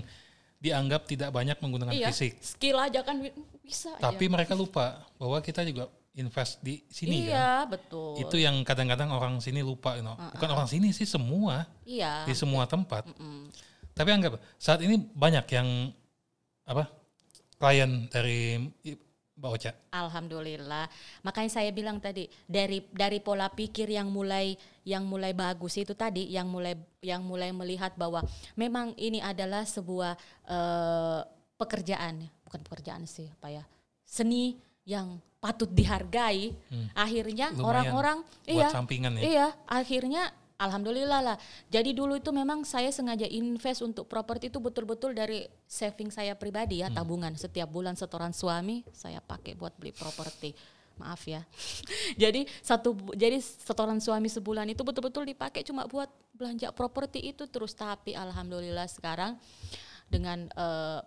dianggap 0.57 1.05
tidak 1.05 1.31
banyak 1.31 1.59
menggunakan 1.59 1.93
iya 1.93 2.11
fisik. 2.11 2.39
skill 2.39 2.79
aja 2.79 3.03
kan 3.03 3.19
bi- 3.19 3.35
bisa 3.61 3.93
Tapi 3.99 4.25
aja. 4.27 4.33
mereka 4.33 4.55
lupa 4.55 5.05
bahwa 5.19 5.39
kita 5.39 5.63
juga 5.63 5.87
invest 6.17 6.63
di 6.63 6.81
sini 6.89 7.27
kan. 7.27 7.31
iya 7.31 7.51
betul 7.69 8.17
Itu 8.19 8.37
yang 8.39 8.63
kadang-kadang 8.63 9.11
orang 9.11 9.37
sini 9.39 9.61
lupa, 9.61 9.95
you 9.95 10.03
know. 10.03 10.17
bukan 10.17 10.49
orang 10.49 10.67
sini 10.67 10.91
sih 10.91 11.05
semua 11.05 11.67
iya 11.83 12.23
di 12.25 12.33
semua 12.33 12.65
tempat. 12.65 13.07
Mm. 13.15 13.51
Tapi 13.93 14.09
anggap 14.11 14.39
saat 14.57 14.81
ini 14.83 14.97
banyak 14.99 15.47
yang 15.51 15.93
apa 16.63 16.91
klien 17.57 18.07
dari 18.09 18.59
Mbak 19.37 19.51
Ocha? 19.53 19.73
Alhamdulillah. 19.93 20.89
Makanya 21.21 21.51
saya 21.53 21.69
bilang 21.69 22.01
tadi 22.01 22.25
dari 22.49 22.81
dari 22.89 23.21
pola 23.21 23.53
pikir 23.53 23.93
yang 23.93 24.09
mulai 24.09 24.57
yang 24.89 25.05
mulai 25.05 25.37
bagus 25.37 25.77
itu 25.77 25.93
tadi, 25.93 26.25
yang 26.33 26.49
mulai 26.49 26.73
yang 27.05 27.21
mulai 27.21 27.53
melihat 27.53 27.93
bahwa 28.01 28.25
memang 28.57 28.97
ini 28.97 29.21
adalah 29.21 29.69
sebuah 29.69 30.17
uh, 30.49 31.21
pekerjaan, 31.61 32.25
bukan 32.49 32.61
pekerjaan 32.65 33.05
sih, 33.05 33.29
apa 33.29 33.61
ya, 33.61 33.65
seni 34.09 34.57
yang 34.89 35.21
patut 35.37 35.69
dihargai. 35.69 36.57
Hmm. 36.73 36.89
Akhirnya 36.97 37.53
orang-orang 37.61 38.25
iya, 38.49 38.73
sampingan 38.73 39.21
ya. 39.21 39.23
Iya, 39.23 39.47
akhirnya 39.69 40.33
Alhamdulillah 40.57 41.21
lah. 41.21 41.37
Jadi 41.69 41.93
dulu 41.93 42.17
itu 42.17 42.33
memang 42.33 42.65
saya 42.65 42.89
sengaja 42.89 43.29
invest 43.29 43.85
untuk 43.85 44.09
properti 44.09 44.49
itu 44.49 44.57
betul-betul 44.57 45.13
dari 45.13 45.45
saving 45.69 46.09
saya 46.09 46.33
pribadi 46.33 46.81
ya, 46.81 46.89
hmm. 46.89 46.97
tabungan 46.97 47.33
setiap 47.37 47.69
bulan 47.69 47.93
setoran 47.93 48.33
suami 48.33 48.81
saya 48.89 49.21
pakai 49.21 49.53
buat 49.53 49.77
beli 49.77 49.93
properti. 49.93 50.57
Maaf 50.97 51.29
ya. 51.29 51.45
jadi 52.23 52.49
satu 52.65 52.97
jadi 53.13 53.37
setoran 53.37 54.01
suami 54.01 54.33
sebulan 54.33 54.65
itu 54.73 54.81
betul-betul 54.81 55.29
dipakai 55.29 55.61
cuma 55.61 55.85
buat 55.85 56.09
belanja 56.33 56.73
properti 56.73 57.21
itu 57.21 57.45
terus 57.53 57.77
tapi 57.77 58.17
alhamdulillah 58.17 58.89
sekarang 58.89 59.37
dengan 60.09 60.49
uh, 60.57 61.05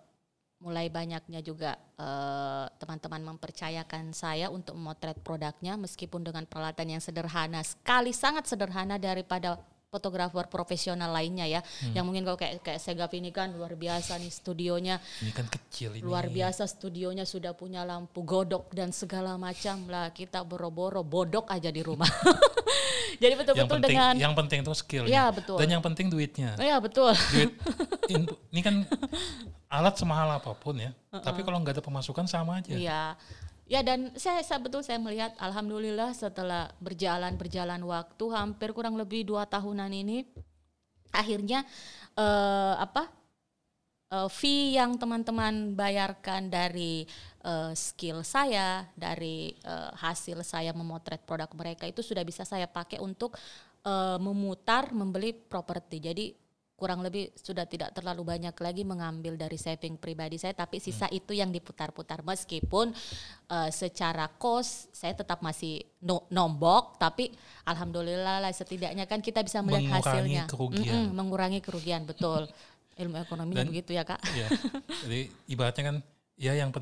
mulai 0.60 0.92
banyaknya 0.92 1.40
juga 1.40 1.80
eh, 1.96 2.66
teman-teman 2.76 3.24
uh, 3.24 3.28
mempercayakan 3.32 4.12
saya 4.12 4.52
untuk 4.52 4.76
memotret 4.76 5.16
produknya 5.24 5.80
meskipun 5.80 6.20
dengan 6.20 6.44
peralatan 6.44 6.96
yang 6.96 7.02
sederhana 7.02 7.64
sekali 7.64 8.12
sangat 8.12 8.44
sederhana 8.44 9.00
daripada 9.00 9.56
fotografer 9.90 10.46
profesional 10.46 11.10
lainnya 11.10 11.50
ya. 11.50 11.60
Hmm. 11.60 11.92
yang 11.98 12.04
mungkin 12.06 12.22
kalau 12.22 12.38
kayak 12.38 12.62
kayak 12.62 12.80
Segaf 12.80 13.10
ini 13.12 13.34
kan 13.34 13.50
luar 13.50 13.74
biasa 13.74 14.16
nih 14.22 14.30
studionya. 14.30 15.02
Ini 15.20 15.34
kan 15.34 15.50
kecil 15.50 15.98
ini. 15.98 16.06
Luar 16.06 16.30
biasa 16.30 16.64
studionya 16.70 17.26
sudah 17.26 17.52
punya 17.52 17.82
lampu 17.82 18.22
godok 18.22 18.70
dan 18.70 18.94
segala 18.94 19.34
macam. 19.34 19.90
Lah 19.90 20.14
kita 20.14 20.46
boro-boro 20.46 21.02
bodok 21.02 21.50
aja 21.50 21.68
di 21.68 21.82
rumah. 21.82 22.06
Jadi 23.20 23.34
betul-betul 23.36 23.84
dengan 23.84 24.14
yang 24.16 24.32
penting 24.32 24.64
itu 24.64 24.72
skill 24.72 25.04
ya 25.04 25.28
betul. 25.28 25.58
Dan 25.60 25.68
yang 25.68 25.82
penting 25.82 26.08
duitnya. 26.08 26.56
Ya 26.56 26.78
betul. 26.80 27.12
Duit 27.34 27.52
ini 28.54 28.60
kan 28.62 28.86
alat 29.68 29.98
semahal 29.98 30.38
apa 30.38 30.54
pun 30.54 30.78
ya. 30.78 30.94
Uh 31.10 31.18
-uh. 31.18 31.22
tapi 31.26 31.42
kalau 31.42 31.58
nggak 31.60 31.76
ada 31.76 31.84
pemasukan 31.84 32.24
sama 32.30 32.62
aja. 32.62 32.72
Iya 32.72 33.18
Ya 33.70 33.86
dan 33.86 34.10
saya, 34.18 34.42
saya 34.42 34.58
betul 34.58 34.82
saya 34.82 34.98
melihat 34.98 35.30
alhamdulillah 35.38 36.10
setelah 36.10 36.74
berjalan 36.82 37.38
berjalan 37.38 37.78
waktu 37.86 38.24
hampir 38.34 38.74
kurang 38.74 38.98
lebih 38.98 39.22
dua 39.22 39.46
tahunan 39.46 39.94
ini 39.94 40.26
akhirnya 41.14 41.62
uh, 42.18 42.74
apa 42.82 43.06
uh, 44.10 44.26
fee 44.26 44.74
yang 44.74 44.98
teman-teman 44.98 45.78
bayarkan 45.78 46.50
dari 46.50 47.06
uh, 47.46 47.70
skill 47.70 48.26
saya 48.26 48.90
dari 48.98 49.54
uh, 49.62 49.94
hasil 49.94 50.42
saya 50.42 50.74
memotret 50.74 51.22
produk 51.22 51.54
mereka 51.54 51.86
itu 51.86 52.02
sudah 52.02 52.26
bisa 52.26 52.42
saya 52.42 52.66
pakai 52.66 52.98
untuk 52.98 53.38
uh, 53.86 54.18
memutar 54.18 54.90
membeli 54.90 55.30
properti. 55.30 56.02
Jadi 56.02 56.26
kurang 56.80 57.04
lebih 57.04 57.28
sudah 57.36 57.68
tidak 57.68 57.92
terlalu 57.92 58.24
banyak 58.24 58.56
lagi 58.56 58.88
mengambil 58.88 59.36
dari 59.36 59.60
saving 59.60 60.00
pribadi 60.00 60.40
saya 60.40 60.56
tapi 60.56 60.80
sisa 60.80 61.04
hmm. 61.12 61.18
itu 61.20 61.36
yang 61.36 61.52
diputar-putar 61.52 62.24
meskipun 62.24 62.96
uh, 63.52 63.68
secara 63.68 64.32
cost 64.40 64.88
saya 64.96 65.12
tetap 65.12 65.44
masih 65.44 65.84
no, 66.00 66.24
nombok 66.32 66.96
tapi 66.96 67.28
alhamdulillah 67.68 68.40
lah 68.40 68.48
setidaknya 68.48 69.04
kan 69.04 69.20
kita 69.20 69.44
bisa 69.44 69.60
melihat 69.60 70.00
mengurangi 70.00 70.08
hasilnya 70.08 70.44
kerugian. 70.48 70.88
Mm 70.88 71.04
-mm, 71.04 71.12
mengurangi 71.12 71.60
kerugian 71.60 72.02
betul 72.08 72.48
ilmu 73.04 73.16
ekonomi 73.20 73.52
begitu 73.60 73.92
ya 73.92 74.08
kak 74.08 74.20
iya. 74.32 74.48
jadi 75.04 75.20
ibaratnya 75.52 75.84
kan 75.84 75.96
ya 76.40 76.56
yang 76.56 76.72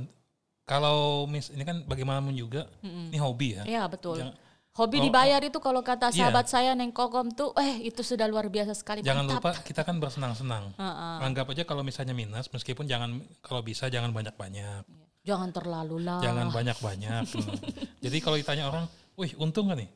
kalau 0.62 1.26
mis 1.26 1.50
ini 1.50 1.66
kan 1.66 1.82
bagaimanapun 1.82 2.38
juga 2.38 2.70
mm 2.86 2.90
-mm. 2.90 3.06
ini 3.10 3.18
hobi 3.18 3.48
ya 3.58 3.62
iya 3.66 3.82
betul 3.90 4.22
Jangan, 4.22 4.47
Hobi 4.78 5.02
oh, 5.02 5.10
dibayar 5.10 5.42
itu 5.42 5.58
kalau 5.58 5.82
kata 5.82 6.14
iya. 6.14 6.30
sahabat 6.30 6.46
iya. 6.46 6.52
saya 6.54 6.70
Neng 6.78 6.94
Kokom 6.94 7.34
tuh, 7.34 7.50
eh 7.58 7.90
itu 7.90 8.06
sudah 8.06 8.30
luar 8.30 8.46
biasa 8.46 8.78
sekali. 8.78 9.02
Jangan 9.02 9.26
Mantap. 9.26 9.42
lupa 9.42 9.50
kita 9.66 9.82
kan 9.82 9.98
bersenang-senang. 9.98 10.70
Uh 10.78 10.86
-uh. 10.86 11.26
Anggap 11.26 11.50
aja 11.50 11.66
kalau 11.66 11.82
misalnya 11.82 12.14
minus, 12.14 12.46
meskipun 12.54 12.86
jangan 12.86 13.18
kalau 13.42 13.58
bisa 13.66 13.90
jangan 13.90 14.14
banyak-banyak. 14.14 14.86
Jangan 15.26 15.50
terlalu 15.50 16.06
lah. 16.06 16.22
Jangan 16.22 16.54
banyak-banyak. 16.54 17.24
hmm. 17.34 17.58
Jadi 18.06 18.16
kalau 18.22 18.38
ditanya 18.38 18.70
orang, 18.70 18.86
wih 19.18 19.34
untung 19.42 19.66
gak 19.66 19.82
nih? 19.82 19.90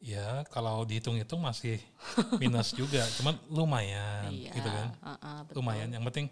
Ya 0.00 0.48
kalau 0.48 0.88
dihitung-hitung 0.88 1.44
masih 1.44 1.76
minus 2.40 2.72
juga, 2.72 3.04
cuman 3.20 3.36
lumayan, 3.52 4.32
iya, 4.32 4.56
gitu 4.56 4.68
kan? 4.72 4.88
Uh 5.04 5.12
-uh, 5.12 5.38
betul. 5.44 5.60
Lumayan. 5.60 5.92
Yang 5.92 6.04
penting 6.08 6.26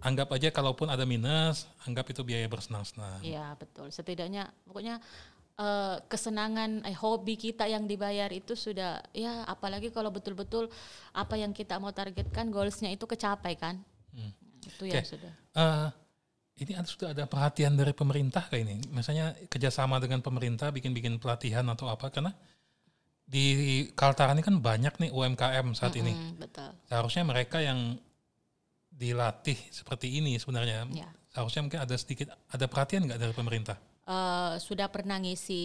anggap 0.00 0.28
aja 0.32 0.48
kalaupun 0.48 0.88
ada 0.88 1.04
minus, 1.04 1.68
anggap 1.84 2.08
itu 2.08 2.24
biaya 2.24 2.48
bersenang-senang. 2.48 3.20
Iya 3.20 3.52
betul. 3.60 3.92
Setidaknya 3.92 4.48
pokoknya 4.64 4.98
uh, 5.60 5.96
kesenangan 6.08 6.82
eh, 6.88 6.96
hobi 6.96 7.36
kita 7.36 7.68
yang 7.68 7.84
dibayar 7.84 8.32
itu 8.32 8.56
sudah 8.56 9.04
ya 9.12 9.44
apalagi 9.44 9.92
kalau 9.92 10.08
betul-betul 10.08 10.72
apa 11.12 11.36
yang 11.36 11.52
kita 11.52 11.76
mau 11.76 11.92
targetkan 11.92 12.48
goalsnya 12.48 12.88
itu 12.88 13.04
kecapai 13.04 13.54
kan 13.60 13.76
hmm. 14.16 14.32
itu 14.64 14.84
okay. 14.88 14.96
ya 14.96 15.02
sudah 15.04 15.32
uh, 15.60 15.88
ini 16.60 16.72
sudah 16.84 17.12
ada 17.12 17.24
perhatian 17.28 17.76
dari 17.76 17.92
pemerintah 17.92 18.48
kayak 18.48 18.62
ini 18.64 18.76
misalnya 18.92 19.36
kerjasama 19.48 20.00
dengan 20.00 20.24
pemerintah 20.24 20.72
bikin-bikin 20.72 21.20
pelatihan 21.20 21.64
atau 21.68 21.88
apa 21.92 22.08
karena 22.08 22.32
di 23.30 23.86
Kaltara 23.94 24.34
ini 24.34 24.42
kan 24.42 24.58
banyak 24.58 24.98
nih 25.06 25.10
UMKM 25.14 25.70
saat 25.78 25.94
mm 25.94 26.02
-hmm, 26.02 26.02
ini 26.02 26.12
betul. 26.34 26.70
seharusnya 26.90 27.22
mereka 27.22 27.62
yang 27.62 27.94
dilatih 28.90 29.56
seperti 29.70 30.18
ini 30.18 30.36
sebenarnya 30.36 30.84
ya. 30.90 31.08
seharusnya 31.30 31.62
mungkin 31.64 31.80
ada 31.80 31.94
sedikit 31.94 32.34
ada 32.50 32.66
perhatian 32.66 33.06
nggak 33.06 33.20
dari 33.22 33.32
pemerintah 33.32 33.78
uh, 34.10 34.58
sudah 34.58 34.90
pernah 34.90 35.22
ngisi 35.22 35.62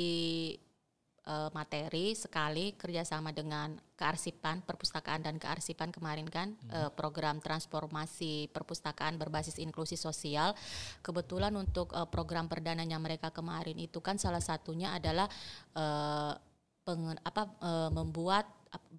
uh, 1.26 1.50
materi 1.52 2.14
sekali 2.14 2.78
kerjasama 2.78 3.34
dengan 3.34 3.74
kearsipan 3.98 4.62
perpustakaan 4.62 5.26
dan 5.26 5.36
kearsipan 5.42 5.90
kemarin 5.90 6.30
kan 6.30 6.54
hmm. 6.54 6.70
uh, 6.70 6.92
program 6.94 7.42
transformasi 7.42 8.54
perpustakaan 8.54 9.18
berbasis 9.18 9.58
inklusi 9.58 9.98
sosial 9.98 10.54
kebetulan 11.02 11.54
untuk 11.58 11.90
uh, 11.98 12.06
program 12.06 12.46
perdananya 12.46 13.02
mereka 13.02 13.34
kemarin 13.34 13.76
itu 13.82 13.98
kan 14.00 14.22
salah 14.22 14.42
satunya 14.42 14.94
adalah 14.94 15.26
uh, 15.74 16.38
pengen, 16.86 17.18
apa 17.26 17.50
uh, 17.66 17.90
membuat 17.90 18.46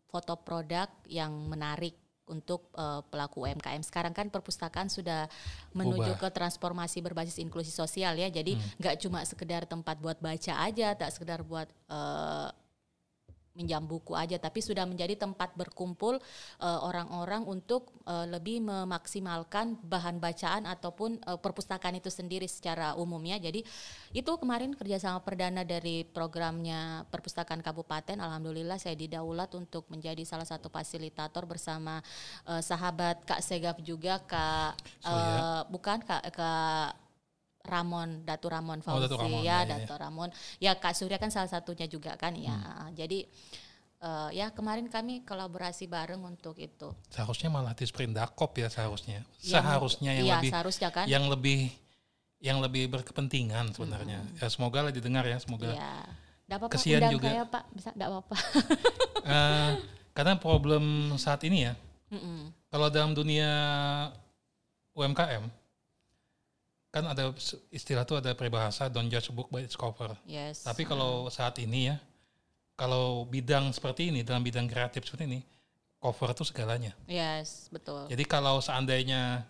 foto 0.08 0.40
produk 0.40 0.88
yang 1.04 1.30
menarik 1.52 2.05
untuk 2.26 2.70
uh, 2.74 3.02
pelaku 3.06 3.46
UMKM. 3.46 3.82
Sekarang 3.86 4.12
kan 4.12 4.28
perpustakaan 4.28 4.90
sudah 4.90 5.30
menuju 5.72 6.18
Ubah. 6.18 6.20
ke 6.26 6.28
transformasi 6.34 7.00
berbasis 7.02 7.38
inklusi 7.38 7.70
sosial 7.70 8.18
ya. 8.18 8.28
Jadi 8.28 8.58
hmm. 8.58 8.82
nggak 8.82 8.94
hmm. 8.98 9.02
cuma 9.06 9.20
sekedar 9.22 9.62
tempat 9.64 9.96
buat 10.02 10.18
baca 10.18 10.52
aja, 10.62 10.94
tak 10.98 11.10
sekedar 11.14 11.46
buat 11.46 11.70
uh, 11.86 12.50
minjam 13.56 13.82
buku 13.82 14.12
aja 14.12 14.36
tapi 14.36 14.60
sudah 14.60 14.84
menjadi 14.84 15.16
tempat 15.16 15.56
berkumpul 15.56 16.20
eh, 16.60 16.80
orang-orang 16.84 17.42
uh, 17.48 17.52
untuk 17.56 17.88
uh, 18.04 18.28
lebih 18.28 18.60
memaksimalkan 18.62 19.80
bahan 19.80 20.20
bacaan 20.20 20.68
ataupun 20.68 21.18
uh, 21.24 21.40
perpustakaan 21.40 21.96
itu 21.96 22.12
sendiri 22.12 22.44
secara 22.44 22.92
umum 22.94 23.18
ya 23.24 23.40
jadi 23.40 23.64
itu 24.12 24.32
kemarin 24.36 24.76
kerjasama 24.76 25.24
perdana 25.24 25.64
dari 25.64 26.04
programnya 26.04 27.04
perpustakaan 27.08 27.60
kabupaten. 27.60 28.16
Alhamdulillah 28.18 28.76
saya 28.76 28.96
didaulat 28.98 29.52
untuk 29.56 29.88
menjadi 29.92 30.22
salah 30.24 30.48
satu 30.48 30.68
fasilitator 30.68 31.48
bersama 31.48 32.00
uh, 32.48 32.60
sahabat 32.60 33.24
Kak 33.24 33.40
Segaf 33.40 33.76
juga 33.80 34.20
Kak 34.24 34.72
uh, 35.06 35.62
bukan 35.70 36.00
Kak 36.04 36.24
Kak 36.34 37.05
Ramon, 37.66 38.22
Datu 38.22 38.46
Ramon 38.48 38.80
Fauzi 38.80 39.04
oh, 39.04 39.10
Datu 39.10 39.18
Ramon, 39.20 39.42
ya, 39.42 39.62
ya, 39.62 39.70
Datu 39.76 39.94
ya. 39.94 40.02
Ramon. 40.06 40.28
Ya 40.62 40.72
Kak 40.78 40.94
Surya 40.94 41.18
kan 41.18 41.28
salah 41.28 41.50
satunya 41.50 41.90
juga 41.90 42.14
kan 42.14 42.32
ya. 42.38 42.54
Hmm. 42.54 42.94
Jadi 42.94 43.26
uh, 44.00 44.30
ya 44.32 44.54
kemarin 44.54 44.86
kami 44.86 45.26
kolaborasi 45.26 45.90
bareng 45.90 46.22
untuk 46.22 46.56
itu. 46.56 46.94
Seharusnya 47.10 47.50
malah 47.50 47.74
di 47.74 47.84
Sprindakop 47.84 48.54
ya 48.56 48.70
seharusnya. 48.70 49.26
Yang, 49.42 49.60
seharusnya 49.60 50.10
yang 50.14 50.26
iya, 50.26 50.34
lebih 50.38 50.50
seharusnya 50.54 50.88
kan. 50.94 51.06
yang 51.10 51.24
lebih 51.26 51.70
yang 52.40 52.58
lebih 52.60 52.88
berkepentingan 52.92 53.72
sebenarnya. 53.72 54.22
Hmm. 54.22 54.38
Ya 54.38 54.46
semoga 54.52 54.84
lah 54.84 54.92
didengar 54.92 55.24
ya, 55.24 55.40
semoga. 55.40 55.72
Iya. 55.72 55.94
apa-apa, 56.46 56.78
Kesian 56.78 57.02
juga. 57.10 57.26
Saya, 57.26 57.42
Pak, 57.42 57.64
bisa 57.74 57.90
enggak 57.90 58.08
apa-apa. 58.12 58.36
uh, 59.26 59.70
karena 60.16 60.34
problem 60.38 61.16
saat 61.18 61.42
ini 61.42 61.66
ya. 61.66 61.74
Mm 62.06 62.20
-mm. 62.22 62.40
Kalau 62.70 62.86
dalam 62.86 63.18
dunia 63.18 63.50
UMKM, 64.94 65.42
kan 66.96 67.04
ada 67.12 67.28
istilah 67.68 68.08
tuh 68.08 68.24
ada 68.24 68.32
peribahasa 68.32 68.88
don't 68.88 69.12
judge 69.12 69.28
book 69.28 69.52
by 69.52 69.60
its 69.60 69.76
cover. 69.76 70.16
Yes. 70.24 70.64
Tapi 70.64 70.88
kalau 70.88 71.28
saat 71.28 71.60
ini 71.60 71.92
ya, 71.92 72.00
kalau 72.72 73.28
bidang 73.28 73.68
seperti 73.76 74.08
ini 74.08 74.24
dalam 74.24 74.40
bidang 74.40 74.64
kreatif 74.64 75.04
seperti 75.04 75.28
ini, 75.28 75.40
cover 76.00 76.32
itu 76.32 76.48
segalanya. 76.48 76.96
Yes, 77.04 77.68
betul. 77.68 78.08
Jadi 78.08 78.24
kalau 78.24 78.64
seandainya 78.64 79.44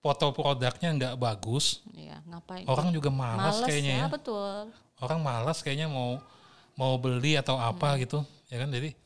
foto 0.00 0.32
produknya 0.32 0.96
nggak 0.96 1.14
bagus, 1.20 1.84
ya, 1.92 2.24
ngapain? 2.24 2.64
Orang 2.64 2.88
juga 2.88 3.12
malas 3.12 3.60
Males 3.60 3.68
kayaknya 3.68 3.92
ya. 3.92 4.00
ya. 4.00 4.08
betul. 4.08 4.56
Orang 4.96 5.20
malas 5.20 5.60
kayaknya 5.60 5.92
mau 5.92 6.24
mau 6.72 6.96
beli 6.96 7.36
atau 7.36 7.60
apa 7.60 7.92
hmm. 7.92 7.98
gitu, 8.08 8.18
ya 8.48 8.64
kan? 8.64 8.72
Jadi 8.72 8.96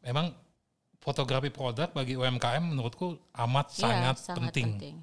memang 0.00 0.32
fotografi 1.04 1.52
produk 1.52 1.92
bagi 1.92 2.16
UMKM 2.16 2.64
menurutku 2.64 3.20
amat 3.44 3.76
ya, 3.76 3.92
sangat, 3.92 4.16
sangat 4.24 4.40
penting. 4.48 4.68
penting 4.80 4.96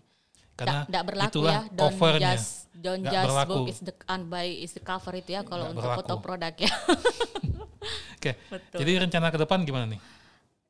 Karena 0.61 0.79
Nggak 0.85 1.03
berlaku 1.09 1.33
itulah 1.33 1.53
ya. 1.65 1.73
Don't 1.73 1.95
covernya. 1.97 2.31
just 2.37 2.49
don't 2.77 3.03
just 3.05 3.25
berlaku. 3.25 3.49
book 3.49 3.67
is 3.73 3.79
the 3.81 3.93
unbuy 4.05 4.47
is 4.61 4.71
the 4.77 4.83
cover 4.85 5.13
itu 5.17 5.33
ya 5.33 5.41
kalau 5.41 5.73
untuk 5.73 5.89
foto 5.89 6.21
berlaku. 6.21 6.23
produk 6.23 6.53
ya. 6.61 6.73
Oke. 8.21 8.31
Betul. 8.53 8.77
Jadi 8.85 8.91
rencana 9.01 9.27
ke 9.33 9.37
depan 9.41 9.65
gimana 9.65 9.89
nih? 9.89 10.01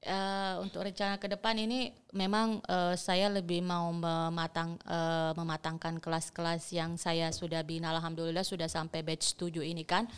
Eh, 0.02 0.54
untuk 0.58 0.82
rencana 0.82 1.22
ke 1.22 1.30
depan 1.30 1.54
ini 1.62 1.94
memang 2.10 2.58
eh, 2.66 2.98
saya 2.98 3.30
lebih 3.30 3.62
mau 3.62 3.86
mematang 3.94 4.74
eh, 4.82 5.32
mematangkan 5.38 6.02
kelas-kelas 6.02 6.74
yang 6.74 6.98
saya 6.98 7.30
sudah 7.30 7.62
bina 7.62 7.94
alhamdulillah 7.94 8.42
sudah 8.42 8.66
sampai 8.66 9.06
batch 9.06 9.38
7 9.38 9.62
ini 9.62 9.86
kan. 9.86 10.10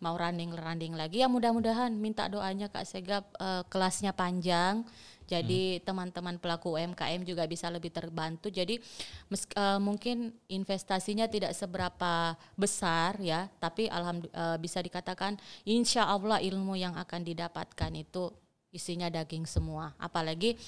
Mau 0.00 0.16
running 0.16 0.56
running 0.56 0.96
lagi 0.96 1.20
ya 1.20 1.28
mudah-mudahan 1.28 1.92
minta 1.92 2.32
doanya 2.32 2.72
Kak 2.72 2.88
Segap 2.88 3.28
eh, 3.36 3.60
kelasnya 3.68 4.16
panjang. 4.16 4.88
Jadi 5.30 5.78
teman-teman 5.86 6.42
pelaku 6.42 6.74
UMKM 6.74 7.22
juga 7.22 7.46
bisa 7.46 7.70
lebih 7.70 7.94
terbantu. 7.94 8.50
Jadi 8.50 8.82
mes- 9.30 9.46
eh, 9.54 9.78
mungkin 9.78 10.34
investasinya 10.50 11.30
tidak 11.30 11.54
seberapa 11.54 12.34
besar 12.58 13.14
ya, 13.22 13.46
tapi 13.62 13.86
alhamdulillah 13.86 14.58
bisa 14.58 14.82
dikatakan 14.82 15.38
insya 15.62 16.10
Allah 16.10 16.42
ilmu 16.42 16.74
yang 16.74 16.98
akan 16.98 17.22
didapatkan 17.22 17.92
itu 17.94 18.34
isinya 18.74 19.06
daging 19.06 19.46
semua. 19.46 19.94
Apalagi 20.02 20.58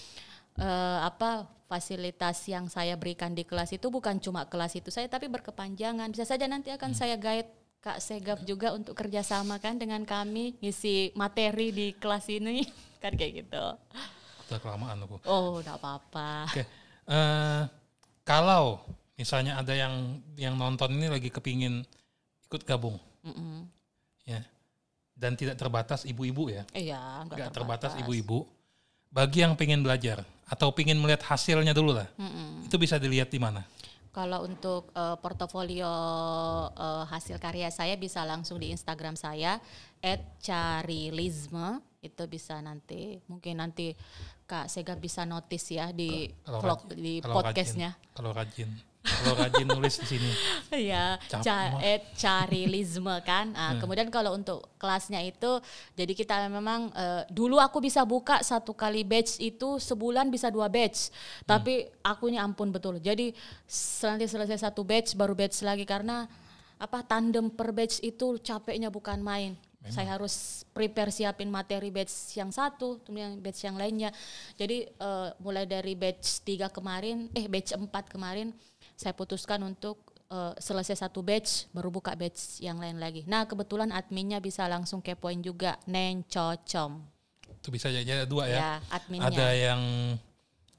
eh, 0.62 0.98
apa 1.02 1.50
fasilitas 1.66 2.44
yang 2.46 2.68
saya 2.68 2.94
berikan 3.00 3.32
di 3.32 3.42
kelas 3.48 3.72
itu 3.72 3.88
bukan 3.88 4.20
cuma 4.20 4.44
kelas 4.44 4.78
itu 4.78 4.92
saya 4.94 5.10
tapi 5.10 5.26
berkepanjangan. 5.26 6.06
Bisa 6.12 6.22
saja 6.28 6.46
nanti 6.46 6.70
akan 6.70 6.92
saya 6.94 7.16
guide 7.18 7.48
Kak 7.82 7.98
Segap 7.98 8.38
juga 8.46 8.70
untuk 8.70 8.94
kerjasama 8.94 9.58
kan 9.58 9.74
dengan 9.74 10.06
kami 10.06 10.54
ngisi 10.62 11.10
materi 11.18 11.74
di 11.74 11.86
kelas 11.98 12.30
ini 12.30 12.62
kan 13.02 13.10
kayak 13.18 13.42
gitu. 13.42 13.64
Udah 14.52 14.60
kelamaan 14.60 15.00
aku. 15.08 15.16
Oh, 15.24 15.64
enggak 15.64 15.80
apa-apa. 15.80 16.44
Oke. 16.52 16.62
Eh, 17.08 17.62
kalau 18.20 18.84
misalnya 19.16 19.56
ada 19.56 19.72
yang 19.72 20.20
yang 20.36 20.54
nonton 20.60 20.92
ini 20.92 21.08
lagi 21.08 21.32
kepingin 21.32 21.80
ikut 22.46 22.62
gabung, 22.68 23.00
Mm-mm. 23.24 23.64
ya, 24.28 24.44
dan 25.16 25.32
tidak 25.32 25.56
terbatas 25.56 26.04
ibu-ibu 26.04 26.52
ya, 26.52 26.68
Iya, 26.76 27.24
enggak 27.24 27.36
nggak 27.40 27.50
terbatas 27.56 27.92
ibu-ibu. 27.96 28.44
Bagi 29.08 29.40
yang 29.40 29.56
pengen 29.56 29.80
belajar 29.80 30.20
atau 30.44 30.68
pengen 30.76 31.00
melihat 31.00 31.24
hasilnya 31.32 31.72
dulu 31.72 31.96
lah, 31.96 32.08
Mm-mm. 32.20 32.68
itu 32.68 32.76
bisa 32.76 33.00
dilihat 33.00 33.32
di 33.32 33.40
mana? 33.40 33.64
Kalau 34.12 34.44
untuk 34.44 34.92
eh, 34.92 35.16
portofolio 35.16 35.88
eh, 36.76 37.04
hasil 37.08 37.40
karya 37.40 37.72
saya 37.72 37.96
bisa 37.96 38.20
langsung 38.28 38.60
di 38.60 38.68
Instagram 38.68 39.16
saya 39.16 39.56
@carilisme 40.44 41.80
itu 42.02 42.22
bisa 42.26 42.58
nanti 42.58 43.22
mungkin 43.30 43.62
nanti 43.62 43.94
Kak 44.44 44.66
Sega 44.66 44.92
bisa 44.94 45.22
notice 45.22 45.72
ya 45.72 45.90
di 45.90 46.28
Kalau 46.42 46.60
vlog 46.60 46.80
rajin- 46.84 46.98
di 46.98 47.12
podcastnya. 47.18 47.90
kalau 48.12 48.30
rajin, 48.30 48.68
kalau 49.00 49.34
rajin 49.34 49.66
nulis 49.66 49.96
di 49.96 50.06
sini. 50.06 50.30
ya 50.92 51.16
Cap- 51.22 51.40
ca 51.40 51.56
eh, 51.80 52.04
carilisme 52.12 53.16
kan. 53.22 53.50
Ah, 53.52 53.74
kemudian 53.76 54.06
kalau 54.08 54.32
untuk 54.32 54.68
kelasnya 54.76 55.18
itu 55.20 55.58
jadi 55.92 56.12
kita 56.12 56.34
memang 56.48 56.92
eh, 56.92 57.22
dulu 57.28 57.56
aku 57.56 57.80
bisa 57.80 58.02
buka 58.02 58.40
satu 58.40 58.72
kali 58.72 59.02
batch 59.02 59.38
itu 59.38 59.78
sebulan 59.78 60.28
bisa 60.28 60.48
dua 60.48 60.68
batch. 60.68 61.08
Tapi 61.42 61.88
aku 62.00 62.28
ini 62.28 62.36
ampun 62.36 62.68
betul. 62.68 62.98
Jadi 62.98 63.32
s- 63.64 64.02
nanti 64.02 64.26
selesai 64.26 64.60
satu 64.60 64.82
batch 64.82 65.14
baru 65.14 65.32
batch 65.32 65.62
lagi 65.62 65.82
karena 65.82 66.28
apa 66.76 67.00
tandem 67.00 67.46
per 67.46 67.70
batch 67.70 68.02
itu 68.02 68.36
capeknya 68.38 68.90
bukan 68.90 69.18
main 69.18 69.54
saya 69.90 70.14
harus 70.14 70.62
prepare 70.70 71.10
siapin 71.10 71.50
materi 71.50 71.90
batch 71.90 72.38
yang 72.38 72.54
satu, 72.54 73.02
kemudian 73.02 73.42
batch 73.42 73.66
yang 73.66 73.74
lainnya. 73.74 74.14
Jadi 74.54 74.86
eh, 74.86 75.28
mulai 75.42 75.66
dari 75.66 75.98
batch 75.98 76.46
3 76.46 76.70
kemarin, 76.70 77.26
eh 77.34 77.50
batch 77.50 77.74
4 77.74 77.90
kemarin, 78.06 78.54
saya 78.94 79.10
putuskan 79.16 79.58
untuk 79.66 80.14
eh, 80.30 80.54
selesai 80.62 81.02
satu 81.02 81.26
batch, 81.26 81.66
baru 81.74 81.90
buka 81.90 82.14
batch 82.14 82.62
yang 82.62 82.78
lain 82.78 83.02
lagi. 83.02 83.26
Nah 83.26 83.42
kebetulan 83.42 83.90
adminnya 83.90 84.38
bisa 84.38 84.70
langsung 84.70 85.02
kepoin 85.02 85.42
juga, 85.42 85.74
Neng 85.90 86.22
Cocom. 86.30 87.02
Itu 87.58 87.74
bisa 87.74 87.90
jadi 87.90 88.22
ada 88.22 88.26
dua 88.26 88.46
ya. 88.46 88.58
Ya, 88.58 88.72
adminnya. 88.90 89.30
Ada 89.34 89.48
yang 89.54 89.80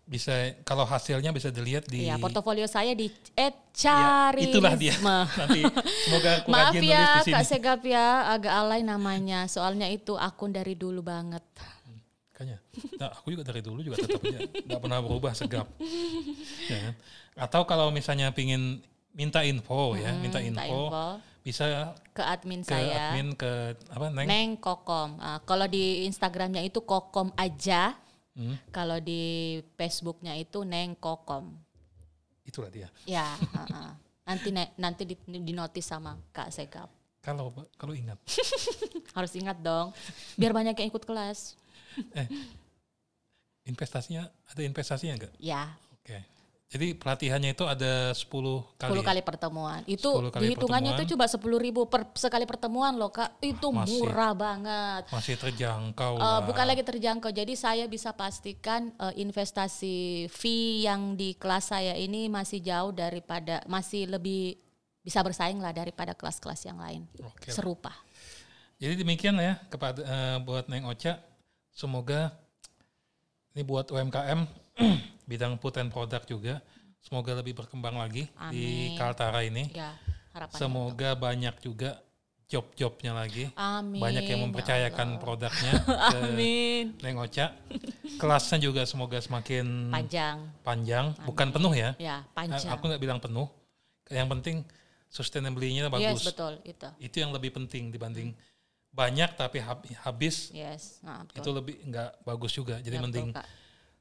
bisa 0.04 0.32
kalau 0.62 0.84
hasilnya 0.84 1.32
bisa 1.32 1.48
dilihat 1.48 1.88
di 1.88 2.04
Iya, 2.04 2.20
portofolio 2.20 2.68
saya 2.68 2.92
di 2.92 3.08
Ya, 3.34 3.50
@carilisme. 3.72 4.52
itulah 4.52 4.74
dia. 4.76 4.96
Nanti 5.40 5.64
semoga 6.04 6.30
aku 6.44 6.48
Maaf 6.52 6.70
rajin 6.70 6.82
nulis 6.82 6.92
ya 6.92 7.04
di 7.08 7.22
sini. 7.24 7.34
Kak 7.34 7.44
Segap 7.46 7.82
ya, 7.84 8.08
agak 8.30 8.54
alay 8.54 8.82
namanya. 8.82 9.48
Soalnya 9.48 9.88
itu 9.88 10.14
akun 10.14 10.52
dari 10.52 10.76
dulu 10.76 11.00
banget. 11.00 11.42
Kayaknya. 12.32 12.58
Nah, 12.98 13.10
aku 13.14 13.32
juga 13.32 13.44
dari 13.46 13.62
dulu 13.62 13.80
juga 13.80 13.96
tetap 13.96 14.20
aja 14.20 14.40
nggak 14.44 14.82
pernah 14.82 15.00
berubah 15.00 15.32
segap. 15.32 15.68
Ya 16.66 16.78
kan? 16.82 16.94
Atau 17.40 17.62
kalau 17.64 17.88
misalnya 17.88 18.30
pingin 18.30 18.84
minta 19.10 19.40
info 19.42 19.96
ya, 19.96 20.12
minta 20.14 20.38
Hmm, 20.38 20.52
minta 20.52 20.64
info, 20.66 20.90
info. 20.90 21.06
bisa 21.42 21.94
Ke 22.12 22.24
admin 22.24 22.60
ke 22.60 22.70
saya. 22.70 23.14
admin 23.14 23.34
ke 23.34 23.52
apa 23.88 24.06
Neng? 24.10 24.26
Neng 24.26 24.50
Kokom. 24.58 25.16
Ah, 25.18 25.40
kalau 25.42 25.64
di 25.66 26.04
Instagramnya 26.04 26.60
itu 26.60 26.82
Kokom 26.82 27.32
aja. 27.36 27.96
Hmm, 28.34 28.58
Kalau 28.74 28.98
di 28.98 29.62
Facebooknya 29.78 30.34
itu 30.34 30.66
Neng 30.66 30.98
Kokom. 30.98 31.54
itulah 32.44 32.68
dia. 32.68 32.90
Ya, 33.08 33.24
ah, 33.56 33.68
ah. 33.72 33.92
nanti 34.28 34.52
ne- 34.52 34.74
nanti 34.76 35.06
di, 35.08 35.16
di 35.24 35.54
notis 35.56 35.86
sama 35.88 36.18
Kak 36.34 36.50
Segap. 36.52 36.90
Kalau 37.24 37.54
kalau 37.80 37.94
ingat. 37.96 38.20
Harus 39.16 39.32
ingat 39.38 39.62
dong, 39.62 39.94
biar 40.36 40.52
banyak 40.52 40.76
yang 40.76 40.90
ikut 40.92 41.06
kelas. 41.08 41.56
Investasinya 43.64 44.28
ada 44.28 44.62
investasinya 44.66 45.16
enggak? 45.16 45.34
Ya, 45.40 45.72
Oke. 46.04 46.20
Jadi 46.74 46.98
pelatihannya 46.98 47.54
itu 47.54 47.70
ada 47.70 48.10
10 48.18 48.26
kali. 48.82 48.98
10 48.98 48.98
ya? 48.98 49.06
kali 49.06 49.22
pertemuan. 49.22 49.80
Itu 49.86 50.10
10 50.10 50.34
kali 50.34 50.42
dihitungannya 50.50 50.98
pertemuan. 50.98 51.06
itu 51.06 51.14
coba 51.14 51.62
10 51.62 51.66
ribu 51.70 51.82
per 51.86 52.02
sekali 52.18 52.46
pertemuan 52.50 52.98
loh 52.98 53.14
kak. 53.14 53.38
Itu 53.46 53.70
Masih. 53.70 54.02
murah 54.02 54.34
banget. 54.34 55.06
Masih 55.14 55.38
terjangkau 55.38 56.18
lah. 56.18 56.42
bukan 56.42 56.66
lagi 56.66 56.82
terjangkau. 56.82 57.30
Jadi 57.30 57.54
saya 57.54 57.86
bisa 57.86 58.10
pastikan 58.18 58.90
eh, 58.98 59.22
investasi 59.22 60.26
fee 60.34 60.90
yang 60.90 61.14
di 61.14 61.38
kelas 61.38 61.78
saya 61.78 61.94
ini 61.94 62.26
masih 62.26 62.58
jauh 62.66 62.90
daripada 62.90 63.62
masih 63.70 64.10
lebih 64.10 64.58
bisa 65.06 65.22
bersaing 65.22 65.62
lah 65.62 65.78
daripada 65.78 66.18
kelas-kelas 66.18 66.66
yang 66.66 66.82
lain 66.82 67.06
Oke. 67.22 67.54
serupa. 67.54 67.94
Jadi 68.82 68.98
demikian 68.98 69.38
ya 69.38 69.62
kepada 69.70 70.02
eh, 70.02 70.38
buat 70.42 70.66
Neng 70.74 70.90
Ocha. 70.90 71.22
Semoga 71.70 72.34
ini 73.54 73.62
buat 73.62 73.94
UMKM 73.94 74.50
bidang 75.26 75.58
food 75.58 75.76
and 75.78 75.90
product 75.90 76.28
juga. 76.28 76.60
Semoga 77.00 77.36
lebih 77.36 77.52
berkembang 77.54 77.96
lagi 77.96 78.32
di 78.50 78.64
Amin. 78.92 78.96
Kaltara 78.96 79.44
ini. 79.44 79.68
Ya. 79.70 79.92
Semoga 80.50 81.14
banyak 81.14 81.60
juga 81.60 82.00
job-jobnya 82.46 83.12
lagi. 83.12 83.50
Amin. 83.54 84.00
Banyak 84.00 84.24
yang 84.24 84.40
ya 84.40 84.46
mempercayakan 84.46 85.08
Allah. 85.10 85.20
produknya 85.20 85.74
ke 86.14 86.20
Amin. 86.22 86.86
Neng 87.02 87.18
Ocha. 87.20 87.52
Kelasnya 88.16 88.58
juga 88.62 88.86
semoga 88.86 89.20
semakin 89.20 89.90
Panjang. 89.90 90.38
panjang, 90.62 91.06
bukan 91.24 91.50
penuh 91.50 91.74
ya. 91.74 91.92
Ya 91.98 92.24
panjang. 92.32 92.72
Aku 92.72 92.88
nggak 92.88 93.02
bilang 93.02 93.20
penuh. 93.20 93.52
Yang 94.08 94.28
penting 94.32 94.56
sustainability-nya 95.10 95.86
Yes 95.86 95.94
bagus. 95.94 96.22
betul 96.24 96.54
itu. 96.64 96.88
Itu 97.00 97.16
yang 97.20 97.32
lebih 97.32 97.52
penting 97.52 97.90
dibanding 97.90 98.32
banyak 98.90 99.34
tapi 99.34 99.58
hab- 99.58 99.86
habis 100.06 100.54
Yes. 100.54 101.02
Nah, 101.02 101.26
betul. 101.26 101.42
itu 101.42 101.50
lebih 101.52 101.76
nggak 101.84 102.12
bagus 102.22 102.52
juga. 102.54 102.78
Jadi 102.78 102.94
Ya, 102.94 103.02
betul, 103.02 103.06
mending 103.10 103.28
Kak. 103.34 103.46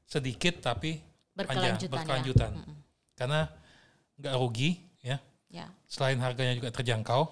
sedikit 0.05 0.55
tapi 0.61 1.01
panjang, 1.33 1.77
Berkelanjutan 1.77 1.89
ya. 1.89 1.93
berkelanjutan. 1.97 2.51
Mm-mm. 2.53 2.75
Karena 3.17 3.39
nggak 4.21 4.33
rugi 4.37 4.69
ya. 5.01 5.17
Ya. 5.49 5.65
Selain 5.85 6.17
harganya 6.21 6.53
juga 6.57 6.69
terjangkau 6.73 7.29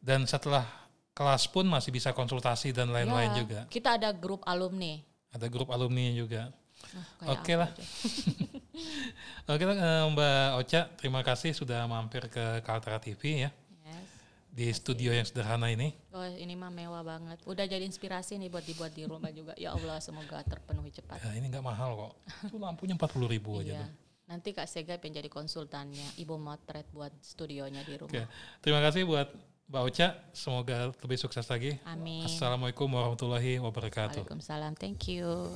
dan 0.00 0.24
setelah 0.24 0.64
kelas 1.12 1.44
pun 1.52 1.68
masih 1.68 1.92
bisa 1.92 2.16
konsultasi 2.16 2.72
dan 2.72 2.88
lain-lain 2.88 3.30
Ya, 3.32 3.38
juga. 3.44 3.60
Kita 3.68 4.00
ada 4.00 4.10
grup 4.12 4.40
alumni. 4.48 5.00
Ada 5.30 5.46
grup 5.52 5.68
alumni 5.68 6.10
juga. 6.16 6.48
Kayak 7.20 7.28
Oke 7.36 7.52
apa 7.52 7.60
lah. 7.60 7.70
Oke 9.52 9.64
lah, 9.68 9.76
eh, 9.76 10.02
Mbak 10.16 10.48
Ocha, 10.64 10.80
terima 10.96 11.20
kasih 11.20 11.52
sudah 11.52 11.84
mampir 11.84 12.24
ke 12.32 12.64
Kaltara 12.64 12.96
TV 12.96 13.44
ya. 13.44 13.50
Di 14.50 14.66
studio 14.74 15.14
yang 15.14 15.22
sederhana 15.22 15.70
ini. 15.70 15.94
Oh, 16.10 16.26
ini 16.26 16.58
mah 16.58 16.74
mewah 16.74 17.06
banget. 17.06 17.38
Udah 17.46 17.64
jadi 17.70 17.86
inspirasi 17.86 18.34
nih 18.36 18.50
buat 18.50 18.66
dibuat 18.66 18.92
di 18.92 19.06
rumah 19.06 19.30
juga. 19.30 19.54
Ya 19.54 19.70
Allah, 19.70 20.02
semoga 20.02 20.42
terpenuhi 20.42 20.90
cepat. 20.90 21.22
Ya, 21.22 21.38
ini 21.38 21.46
nggak 21.48 21.62
mahal 21.62 21.94
kok. 21.94 22.12
Itu 22.50 22.58
lampunya 22.58 22.98
40 22.98 23.30
ribu 23.30 23.62
aja 23.62 23.78
Iya. 23.78 23.80
tuh. 23.86 23.90
Nanti 24.30 24.54
Kak 24.54 24.70
Segap 24.70 25.02
yang 25.02 25.14
jadi 25.18 25.26
konsultannya, 25.26 26.06
Ibu 26.18 26.38
motret 26.38 26.86
buat 26.94 27.10
studionya 27.18 27.82
di 27.82 27.98
rumah. 27.98 28.14
Oke, 28.14 28.22
terima 28.62 28.78
kasih 28.78 29.02
buat 29.02 29.26
Mbak 29.70 29.82
Ocha. 29.86 30.08
Semoga 30.34 30.90
lebih 31.02 31.18
sukses 31.18 31.46
lagi. 31.50 31.78
Amin. 31.86 32.26
Assalamualaikum 32.26 32.86
warahmatullahi 32.90 33.58
wabarakatuh. 33.58 34.22
Waalaikumsalam. 34.22 34.74
Thank 34.78 35.10
you. 35.10 35.50